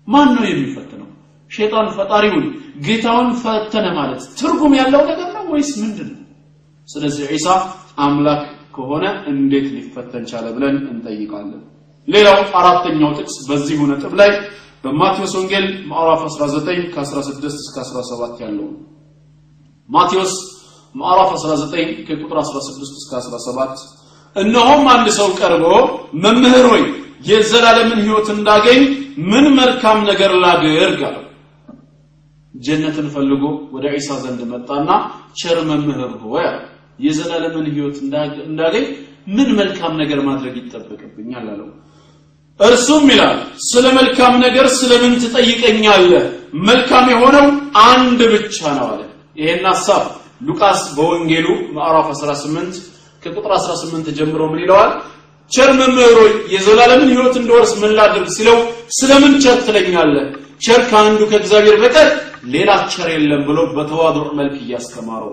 ማን 0.08 0.28
ነው 0.36 0.44
የሚፈትነው 0.50 1.08
ሸይጣን 1.51 1.88
ፈጣሪውን 1.96 2.44
ጌታውን 2.86 3.28
ፈተነ 3.42 3.86
ማለት 3.98 4.22
ትርጉም 4.40 4.74
ያለው 4.80 5.03
ነገር 5.11 5.28
ነው 5.36 5.44
ወይስ 5.55 5.70
ምንድን 5.82 6.09
ነው 6.12 6.18
ስለዚህ 6.88 7.24
ዒሳ 7.34 7.48
አምላክ 8.05 8.42
ከሆነ 8.76 9.05
እንዴት 9.30 9.66
ሊፈተን 9.74 10.24
ቻለ 10.30 10.46
ብለን 10.57 10.76
እንጠይቃለን። 10.92 11.62
ሌላው 12.09 12.38
አራተኛው 12.61 13.11
ጥቅስ 13.18 13.36
በዚሁ 13.48 13.80
ነጥብ 13.90 14.12
ላይ 14.20 14.30
በማቴዎስ 14.84 15.32
ወንጌል 15.38 15.66
ምዕራፍ 15.90 16.20
19 16.28 16.86
ከ16 16.94 17.44
እስከ 17.55 17.76
17 17.84 18.44
ያለው 18.44 18.68
ማቴዎስ 19.88 20.34
ምዕራፍ 20.94 21.30
19 21.36 22.01
ከቁጥር 22.09 22.38
16 22.44 22.96
እስከ 23.01 23.12
17 23.20 23.84
እነሆም 24.36 24.84
አንድ 24.94 25.09
ሰው 25.18 25.28
ቀርቦ 25.40 25.64
መምህር 26.24 26.66
ሆይ 26.72 26.82
የዘላለምን 27.30 28.01
ህይወት 28.07 28.28
እንዳገኝ 28.36 28.82
ምን 29.30 29.46
መልካም 29.59 29.98
ነገር 30.11 30.32
ላድርግ 30.44 31.01
አለው 31.09 31.24
ጀነትን 32.55 33.07
ፈልጎ 33.14 33.42
ወደ 33.74 33.84
ዒሳ 33.94 34.11
ዘንድ 34.22 34.40
መጣና 34.53 34.88
ቸር 35.40 35.59
መምህር 35.68 36.12
ሆይ 36.24 36.46
የዘላለምን 36.98 37.66
ህይወት 37.74 37.98
እንዳገኝ 38.48 38.86
ምን 39.36 39.48
መልካም 39.59 39.92
ነገር 40.01 40.20
ማድረግ 40.28 40.55
ይጠበቅብኛል 40.61 41.46
አለው። 41.53 41.68
እርሱም 42.61 43.05
ይላል 43.12 43.36
ስለ 43.68 43.86
መልካም 43.98 44.34
ነገር 44.44 44.66
ስለምን 44.78 45.12
ትጠይቀኛለህ? 45.22 46.24
መልካም 46.68 47.07
የሆነው 47.12 47.46
አንድ 47.88 48.20
ብቻ 48.34 48.59
ነው 48.78 48.86
አለ። 48.92 49.01
ይሄን 49.36 49.64
ሐሳብ 49.70 50.03
ሉቃስ 50.46 50.80
በወንጌሉ 50.96 51.46
ምዕራፍ 51.76 52.07
18 52.14 52.76
ከቁጥር 53.22 53.53
18 53.59 54.11
ጀምሮ 54.18 54.42
ምን 54.53 54.61
ይለዋል? 54.64 54.90
ቸር 55.51 55.70
መምህር 55.80 56.15
ሆይ 56.15 56.32
የዘላለምን 56.55 57.11
ህይወት 57.14 57.34
እንድወርስ 57.41 57.72
ምን 57.82 57.92
ላድርግ? 57.98 58.28
ሲለው 58.36 58.59
ስለምን 58.98 59.32
ቸር 59.44 59.59
ትለኛለህ? 59.66 60.26
ቸር 60.61 60.80
ከአንዱ 60.90 61.20
ከእግዚአብሔር 61.30 61.76
በቀር 61.82 62.09
ሌላ 62.45 62.70
ቸር 62.93 63.09
የለም 63.12 63.43
ብሎ 63.49 63.61
በ 63.76 63.94
تواضع 63.94 64.28
መልክ 64.38 64.57
እያስተማረው 64.61 65.32